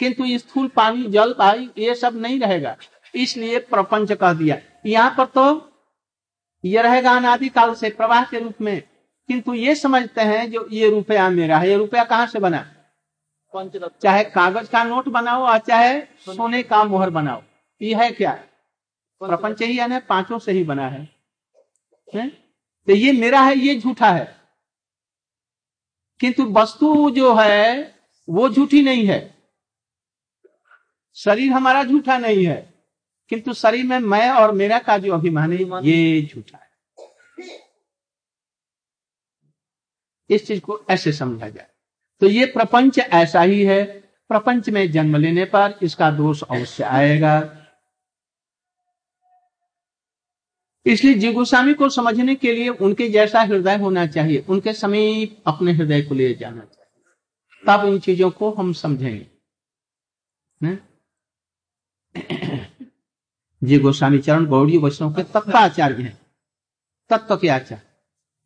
किंतु 0.00 0.38
स्थूल 0.38 0.68
पानी, 0.68 1.04
जल 1.04 1.34
भाई 1.38 1.70
ये 1.78 1.94
सब 1.94 2.16
नहीं 2.16 2.40
रहेगा। 2.40 2.76
इसलिए 3.14 3.58
प्रपंच 3.58 4.12
कह 4.12 4.32
दिया। 4.32 4.56
यहाँ 4.86 5.14
पर 5.18 5.24
तो 5.24 5.72
ये 6.64 6.82
रहेगा 6.82 7.12
अनादिकाल 7.12 7.74
से 7.74 7.90
प्रवाह 7.90 8.24
के 8.24 8.38
रूप 8.38 8.54
में। 8.60 8.82
किंतु 9.28 9.54
ये 9.54 9.74
समझते 9.74 10.20
हैं 10.20 10.50
जो 10.52 10.68
ये 10.72 10.90
रुपया 10.90 11.28
मेरा 11.30 11.58
है, 11.58 11.68
ये 11.68 11.76
रुपया 11.76 12.04
कहाँ 12.04 12.26
से 12.26 12.38
बना? 12.38 12.74
चाहे 14.02 14.24
कागज़ 14.24 14.70
का 14.70 14.84
नोट 14.84 15.08
बनाओ 15.08 15.42
और 15.42 15.58
चाहे 15.58 16.00
सोने 16.00 16.62
का 16.62 16.84
मोहर 16.84 17.10
बनाओ। 17.10 17.42
ये 17.82 17.94
है 17.94 18.10
क्या? 18.10 18.32
प्रपंच 19.22 19.62
ही 19.62 19.76
है 19.76 20.00
पाँचों 20.00 20.38
से 20.38 20.52
ही 20.52 20.64
बना 20.64 20.88
है? 20.88 21.04
तो 22.86 22.92
ये 22.92 23.12
मेरा 23.12 23.40
है, 23.40 23.58
ये 23.58 23.80
झूठा 23.80 24.10
है। 24.10 24.36
किंतु 26.20 26.44
वस्तु 26.52 27.10
जो 27.10 27.34
है, 27.34 27.94
वो 28.28 28.48
झूठी 28.48 28.82
नहीं 28.82 29.06
है। 29.06 29.37
शरीर 31.18 31.52
हमारा 31.52 31.84
झूठा 31.84 32.18
नहीं 32.18 32.44
है, 32.46 32.74
किंतु 33.28 33.52
शरीर 33.52 33.84
में 33.84 33.98
मैं 33.98 34.30
और 34.30 34.52
मेरा 34.52 34.78
का 34.78 34.98
जो 34.98 35.12
अभिमान 35.12 35.52
है, 35.52 35.86
ये 35.86 36.22
झूठा 36.22 36.58
है। 36.58 36.68
इस 40.30 40.46
चीज़ 40.46 40.60
को 40.60 40.80
ऐसे 40.90 41.12
समझा 41.12 41.48
जाए। 41.48 41.66
तो 42.20 42.26
ये 42.26 42.46
प्रपंच 42.46 42.98
ऐसा 42.98 43.42
ही 43.42 43.64
है, 43.64 43.84
प्रपंच 44.30 44.68
में 44.68 44.90
जन्म 44.92 45.16
लेने 45.16 45.44
पर 45.44 45.78
इसका 45.82 46.10
दोष 46.10 46.42
अवश्य 46.42 46.84
आएगा। 46.84 47.54
इसलिए 50.86 51.14
जिगुस्वामी 51.14 51.74
को 51.74 51.88
समझने 51.88 52.34
के 52.34 52.52
लिए 52.52 52.68
उनके 52.68 53.08
जैसा 53.08 53.40
हृदय 53.40 53.76
होना 53.76 54.06
चाहिए, 54.06 54.44
उनके 54.48 54.72
समीप 54.72 55.42
अपने 55.46 55.72
हृदय 55.72 56.02
को 56.02 56.14
ले 56.14 56.34
जाना 56.34 56.60
चाहिए। 56.60 57.02
तब 57.66 57.84
इन 57.84 57.98
चीज़ों 58.00 58.30
को 58.30 58.50
हम 58.50 58.72
समझेंगे। 58.72 59.26
जी 63.64 63.78
गोस्वामी 63.78 64.18
चरण 64.18 64.46
गौड़ी 64.46 64.78
वैष्णव 64.78 65.12
के 65.12 65.22
तत्वाचार्य 65.22 66.02
हैं। 66.02 66.26
तत्व 67.10 67.36
के 67.36 67.48
आचार्य। 67.48 67.82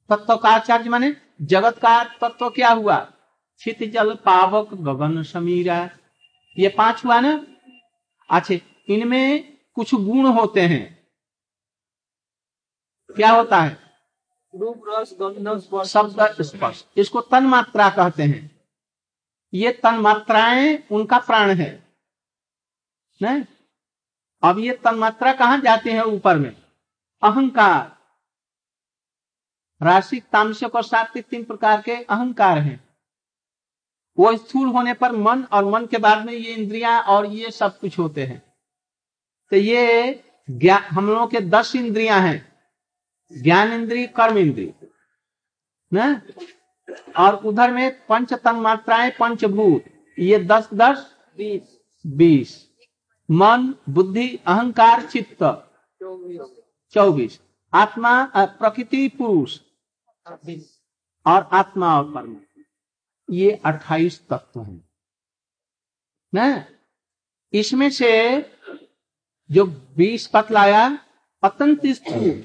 तत्व 0.08 0.36
का 0.36 0.48
आचार्य 0.48 0.90
माने 0.90 1.16
जगत 1.42 1.78
का 1.78 2.04
तत्व 2.04 2.50
क्या 2.50 2.70
हुआ? 2.70 3.12
छित 3.58 3.82
जल 3.92 4.14
पावक 4.14 4.74
गगन 4.74 5.22
समीरा। 5.22 5.90
ये 6.58 6.68
पाँच 6.68 7.04
हुआ 7.04 7.20
ना? 7.20 7.46
अच्छे 8.30 8.62
इनमें 8.88 9.56
कुछ 9.74 9.94
गुण 9.94 10.26
होते 10.26 10.60
हैं। 10.60 11.08
क्या 13.16 13.30
होता 13.30 13.60
है? 13.62 13.78
रूप 14.54 14.82
रस 14.88 15.14
गंध 15.22 15.84
शब्द 15.84 16.42
स्पर्श। 16.42 16.84
इसको 16.96 17.20
तन 17.20 17.44
मात्रा 17.44 17.90
कहते 17.90 18.22
हैं। 18.22 18.60
ये 19.54 19.72
तन 19.72 19.94
मात्राएँ 19.94 20.78
उनका 20.92 21.18
प्राण 21.18 21.50
है। 21.50 21.96
नहीं? 23.22 23.42
अब 24.42 24.58
ये 24.58 24.72
तन 24.84 24.94
मात्रा 24.94 25.32
कहाँ 25.32 25.60
जाते 25.60 25.90
हैं 25.90 26.02
ऊपर 26.02 26.38
में? 26.38 26.56
अहंकार। 27.22 27.96
राशिक 29.84 30.24
तामसिक 30.24 30.74
और 30.74 30.82
सात्विक 30.82 31.26
तीन 31.26 31.44
प्रकार 31.44 31.82
के 31.82 31.92
अहंकार 31.92 32.58
हैं। 32.58 32.84
वो 34.18 34.36
स्थूल 34.36 34.68
होने 34.68 34.94
पर 34.94 35.12
मन 35.12 35.44
और 35.44 35.64
मन 35.64 35.86
के 35.86 35.98
बाद 35.98 36.26
में 36.26 36.32
ये 36.32 36.54
इंद्रियाँ 36.54 37.02
और 37.02 37.26
ये 37.26 37.50
सब 37.50 37.78
कुछ 37.78 37.98
होते 37.98 38.24
हैं। 38.26 38.42
तो 39.50 39.56
ये 39.56 40.24
हम 40.90 41.06
लोगों 41.06 41.26
के 41.26 41.40
दस 41.40 41.76
इंद्रियाँ 41.76 42.20
हैं। 42.20 42.52
ज्ञान 43.32 43.72
इंद्रिय, 43.72 44.06
कर्म 44.06 44.38
इंद्री 44.38 44.72
ना? 45.92 46.22
और 47.18 47.34
उधर 47.36 47.70
में 47.70 48.06
पंच 48.06 48.32
तन 48.34 48.56
मात्राएँ 48.56 49.10
पंचभूत। 49.10 49.84
ये 50.18 50.38
दस 50.38 50.68
दस? 50.74 51.14
बीस। 51.38 51.78
बीस। 52.06 52.71
मन, 53.32 53.74
बुद्धि, 53.88 54.36
अहंकार, 54.46 55.06
चित्त। 55.06 55.38
चौबीस। 56.92 57.40
आत्मा 57.74 58.32
प्रकृति, 58.36 59.08
पुरुष। 59.08 59.60
और 61.26 61.48
आत्मा 61.52 61.98
और 61.98 62.12
परम 62.14 62.36
ये 63.30 63.60
अट्ठाईस 63.64 64.26
तत्व 64.28 64.62
हैं। 64.62 64.88
ना? 66.34 66.64
इसमें 67.52 67.90
से 67.90 68.40
जो 69.50 69.64
बीस 69.66 70.30
बतलाया, 70.34 70.98
अत्यंत 71.42 71.86
स्थूल 71.86 72.44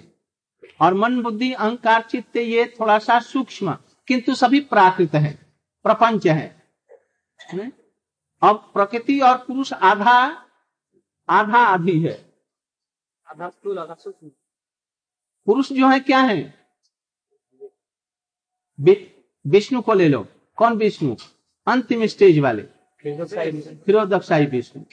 और 0.81 0.93
मन, 0.93 1.21
बुद्धि, 1.21 1.53
अहंकार, 1.53 2.01
चित्त, 2.01 2.37
ये 2.37 2.77
थोड़ा 2.79 2.99
सा 2.99 3.19
सूक्ष्म, 3.19 3.77
किंतु 4.07 4.35
सभी 4.35 4.59
प्राकृत 4.59 5.13
है। 5.13 5.39
प्रपंच 5.83 6.27
है। 6.27 6.67
हैं? 7.41 7.71
अब 8.41 8.69
प्रकृति 8.73 9.19
और 9.19 9.37
पुरुष 9.37 9.73
आधा 9.73 10.46
आधा 11.29 11.57
आधी 11.57 11.99
है। 12.03 12.33
आधा 13.27 13.49
स्थूल 13.49 13.79
आधा 13.79 13.93
सूक्ष्म 13.93 14.31
पुरुष 15.47 15.71
जो 15.71 15.87
है 15.87 15.99
क्या 15.99 16.19
है? 16.19 16.69
विष्णु 19.47 19.81
को 19.81 19.93
ले 19.93 20.07
लो। 20.09 20.27
कौन 20.55 20.73
विष्णु? 20.73 21.15
अंतिम 21.67 22.05
स्टेज 22.05 22.39
वाले। 22.39 22.63
फिरोदक्षाई 23.75 24.45
विष्णु। 24.45 24.83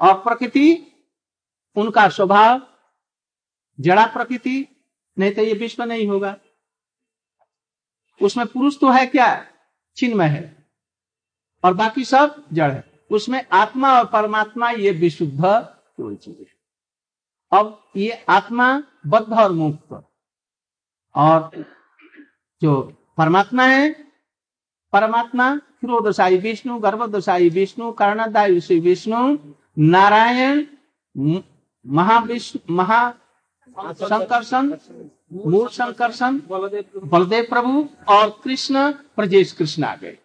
और 0.00 0.14
प्रकृति 0.14 0.66
उनका 1.76 2.08
स्वभाव 2.08 2.60
जड़ा 3.80 4.06
प्रकृति 4.06 4.66
नहीं 5.18 5.32
तो 5.32 5.42
ये 5.42 5.54
विश्व 5.54 5.82
नहीं 5.84 6.06
होगा। 6.08 6.36
उसमें 8.22 8.46
पुरुष 8.46 8.78
तो 8.80 8.90
है 8.90 9.06
क्या? 9.06 9.46
चिन्मय 9.96 10.26
है। 10.26 10.66
और 11.64 11.74
बाकी 11.74 12.04
सब 12.04 12.44
जड़ 12.52 12.72
है। 12.72 13.06
उसमें 13.10 13.46
आत्मा 13.52 13.98
और 13.98 14.06
परमात्मा 14.06 14.70
ये 14.70 14.90
विशुद्ध 14.90 15.44
कोई 15.96 16.16
चीज़। 16.16 16.52
अब 17.56 17.90
ये 17.96 18.24
आत्मा 18.28 18.82
बद्ध 19.06 19.32
और 19.32 19.52
मुक्त। 19.52 19.92
और 21.14 21.50
जो 22.62 22.82
परमात्मा 23.18 23.64
है, 23.64 23.92
परमात्मा 24.92 25.56
क्षीरोदशाई 25.56 26.36
विष्णु 26.36 26.78
गर्भदशाई 26.78 27.48
विष्णु 27.48 27.92
कर्णदायुषी 27.92 28.78
विष्णु, 28.80 29.36
नारायण 29.78 30.64
महाविष्णु, 31.86 32.74
महा 32.74 33.14
संकर्षण, 34.02 34.76
मूल 35.32 35.68
संकर्षण, 35.68 36.38
बलदेव 36.38 37.00
बलदेव 37.04 37.44
प्रभु 37.44 37.88
और 38.08 38.40
कृष्ण 38.44 38.92
प्रजेश 38.92 39.52
कृष्ण 39.52 39.84
आ 39.84 39.94
गए। 39.96 40.18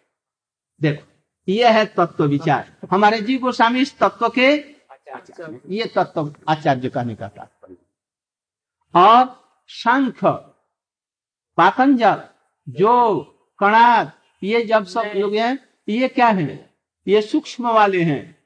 देखो 0.80 1.06
यह 1.48 1.70
है 1.70 1.84
तत्व 1.86 2.24
विचार। 2.24 2.76
हमारे 2.90 3.20
जी 3.20 3.38
गोस्वामी 3.38 3.80
इस 3.80 3.98
तत्व 3.98 4.28
के 4.28 4.79
ये 5.66 5.86
तत्व 5.86 6.34
आचार्य 6.48 6.88
कहने 6.88 7.14
का 7.14 7.28
तात्पर्य। 7.28 7.76
और 8.94 9.48
शंख 9.68 10.24
पातंजल 11.56 12.22
जो 12.68 13.20
कणाद 13.58 14.12
ये 14.42 14.64
जब 14.64 14.84
सब 14.84 15.12
लोग 15.16 15.34
हैं 15.34 15.68
ये 15.88 16.08
क्या 16.08 16.28
है? 16.28 16.70
ये 17.08 17.22
सूक्ष्म 17.22 17.70
वाले 17.70 18.02
हैं। 18.02 18.38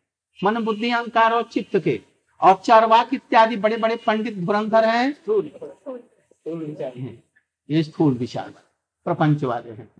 मन 0.44 0.64
बुद्धि 0.64 0.90
अहंकार 0.90 1.32
और 1.32 1.42
चित्त 1.42 1.78
के। 1.78 2.00
और 2.40 2.60
चारवाक 2.64 3.14
इत्यादि 3.14 3.56
बड़े 3.56 3.76
बड़े 3.76 3.96
पंडित 3.96 4.38
धुरंधर 4.38 4.84
हैं। 4.84 5.12
हैं। 7.00 7.24
ये 7.70 7.82
स्थूल 7.82 8.14
विचार। 8.14 8.54
प्रपंच 9.04 9.44
वाले 9.44 9.70
हैं। 9.70 9.92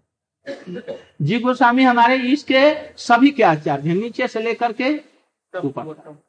जी 1.23 1.39
गोस्वामी 1.41 1.83
हमारे 1.83 2.17
इसके 2.17 2.93
सभी 2.97 3.31
के 3.31 3.43
आचार्य 3.43 3.89
हैं। 3.89 3.97
नीचे 3.97 4.29
से 4.29 4.41
लेकर 4.41 4.73
के 4.73 5.01
ऊपर। 5.65 6.24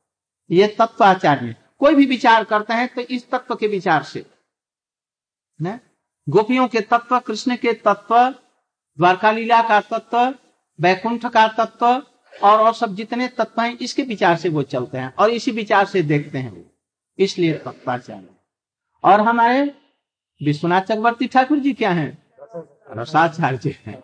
ये 0.52 0.68
तत्व 0.68 1.04
आचार्य। 1.04 1.56
कोई 1.80 1.96
भी 1.96 2.06
विचार 2.06 2.44
करते 2.44 2.74
हैं 2.74 2.88
तो 2.88 3.02
इस 3.02 3.30
तत्व 3.30 3.56
के 3.56 3.68
विचार 3.68 4.04
से। 4.04 4.26
न? 5.62 5.80
गोपियों 6.30 6.68
के 6.68 6.82
तत्व, 6.82 7.20
कृष्ण 7.20 7.56
के 7.56 7.74
तत्व 7.74 8.30
द्वारका 8.98 9.32
लीला 9.32 9.62
का 9.62 9.82
तत्व, 9.82 10.36
वैकुंठ 10.80 11.26
का 11.26 11.48
तत्व, 11.48 11.86
और 12.44 12.60
और 12.60 12.74
सब 12.74 12.96
जितने 12.96 13.28
तत्व 13.28 13.62
हैं, 13.62 13.78
इसके 13.78 14.04
विचार 14.04 14.36
से 14.36 14.50
वो 14.50 14.64
चलते 14.64 14.98
हैं, 14.98 15.16
और 15.16 15.30
इसी 15.30 15.52
विचार 15.52 15.86
से 15.86 16.02
देखते 16.02 16.38
हैं 16.38 16.52
वो। 16.52 16.64
इसलिए 17.20 17.54
तत्वाचार्य। 17.54 18.30
और 19.04 19.22
हमारे 19.22 19.64
विश्वनाथ 20.44 20.82
चक्रवर्ती 20.82 21.28
ठाकुर 21.28 21.60
जी 21.60 21.74
क्या 21.74 21.92
हैं? 21.92 22.24
रसाचार्य 22.98 23.78
हैं। 23.86 24.04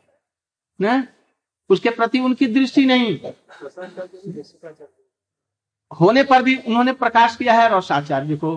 न? 0.81 1.07
उसके 1.69 1.89
प्रति 1.89 2.19
उनकी 2.19 2.47
दृष्टि 2.47 2.85
नहीं। 2.85 3.19
होने 5.99 6.23
पर 6.23 6.43
भी 6.43 6.55
उन्होंने 6.57 6.93
प्रकाश 6.93 7.35
किया 7.35 7.53
है 7.53 7.77
रसाचार्य 7.77 8.37
को। 8.37 8.55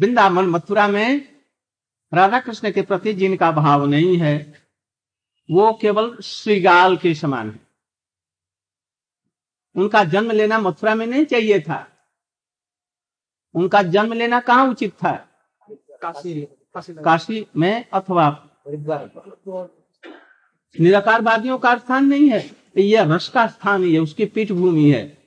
वृंदावन 0.00 0.46
मथुरा 0.46 0.88
में 0.88 1.32
राधा 2.14 2.40
कृष्ण 2.40 2.70
के 2.72 2.82
प्रति 2.82 3.12
जिनका 3.12 3.52
भाव 3.52 3.86
नहीं 3.86 4.16
है 4.16 4.62
वो 5.50 5.72
केवल 5.72 6.16
श्रीगाल 6.22 6.96
के 6.96 7.14
समान 7.14 7.50
है। 7.50 7.60
उनका 9.76 10.04
जन्म 10.04 10.30
लेना 10.30 10.58
मथुरा 10.58 10.94
में 10.94 11.06
नहीं 11.06 11.24
चाहिए 11.24 11.60
था। 11.60 11.86
उनका 13.54 13.82
जन्म 13.82 14.12
लेना 14.12 14.40
कहाँ 14.40 14.68
उचित 14.68 14.92
था? 14.92 15.12
काशी 16.02 16.40
काशी 16.76 17.46
में 17.56 17.84
अथवा 17.92 18.48
निराकारवादियों 20.80 21.58
का 21.58 21.76
स्थान 21.78 22.04
नहीं 22.04 22.28
है। 22.30 22.50
यह 22.78 23.14
रस 23.14 23.28
का 23.28 23.46
स्थान 23.46 23.84
ही 23.84 23.94
है 23.94 24.00
उसकी 24.00 24.24
पीठभूमि 24.26 24.90
है। 24.90 25.21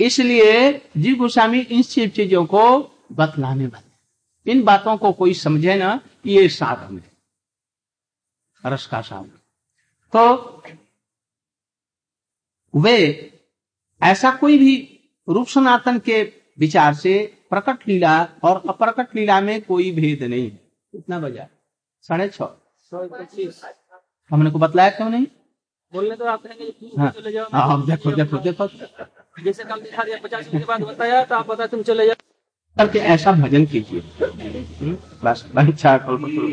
इसलिए 0.00 0.72
जी 0.96 1.14
गोस्वामी 1.14 1.60
इन 1.60 1.82
सब 1.82 2.06
चीज़ों 2.06 2.44
को 2.46 2.62
बतलाने 3.12 3.66
वाले 3.66 4.50
इन 4.50 4.62
बातों 4.64 4.96
को 4.96 5.12
कोई 5.12 5.34
समझे 5.34 5.74
ना, 5.74 6.00
ये 6.26 6.48
साधन 6.48 6.98
है। 6.98 7.12
रस 8.66 8.86
का 8.86 9.00
साधन। 9.00 9.38
तो 10.12 10.62
वे 12.74 12.96
ऐसा 14.02 14.30
कोई 14.30 14.58
भी 14.58 14.74
रूप 15.28 15.46
सनातन 15.46 15.98
के 15.98 16.22
विचार 16.58 16.94
से 16.94 17.44
प्रकट 17.50 17.88
लीला 17.88 18.24
और 18.44 18.62
अप्रकट 18.68 19.16
लीला 19.16 19.40
में 19.40 19.62
कोई 19.62 19.92
भेद 19.92 20.22
नहीं 20.22 20.42
है। 20.42 20.56
कितना 20.92 21.18
बजा। 21.20 21.48
साढ़े 22.02 22.30
पच्चीस 22.94 23.64
हमने 24.30 24.50
को 24.50 24.58
बतलाया 24.58 24.90
क्यों 24.90 25.10
नहीं? 25.10 25.26
बोलने 25.92 26.16
तो 26.16 26.24
आप 26.26 26.42
कहेंगे 26.42 26.98
हाँ। 26.98 27.10
चले 27.10 27.32
जाओ 27.32 27.46
आप 27.54 27.84
देखो 27.86 28.12
देखो 28.12 28.38
देखो 28.40 28.68
जैसे 29.36 29.64
कल 29.64 29.80
दिखा 29.80 30.04
दिया 30.04 30.18
पचास 30.24 30.46
मिनट 30.46 30.58
के 30.58 30.68
बाद 30.68 30.82
बताया 30.84 31.22
तो 31.24 31.34
आप 31.34 31.46
बताए 31.48 31.68
तुम 31.68 31.82
चले 31.84 32.06
जाओ 32.06 32.16
करके 32.76 32.98
ऐसा 33.14 33.32
भजन 33.34 33.64
कीजिए 33.66 34.00
हम्म? 34.20 34.96
बस 35.24 35.44
बंचा 35.54 35.96
कल्पतरु 36.00 36.48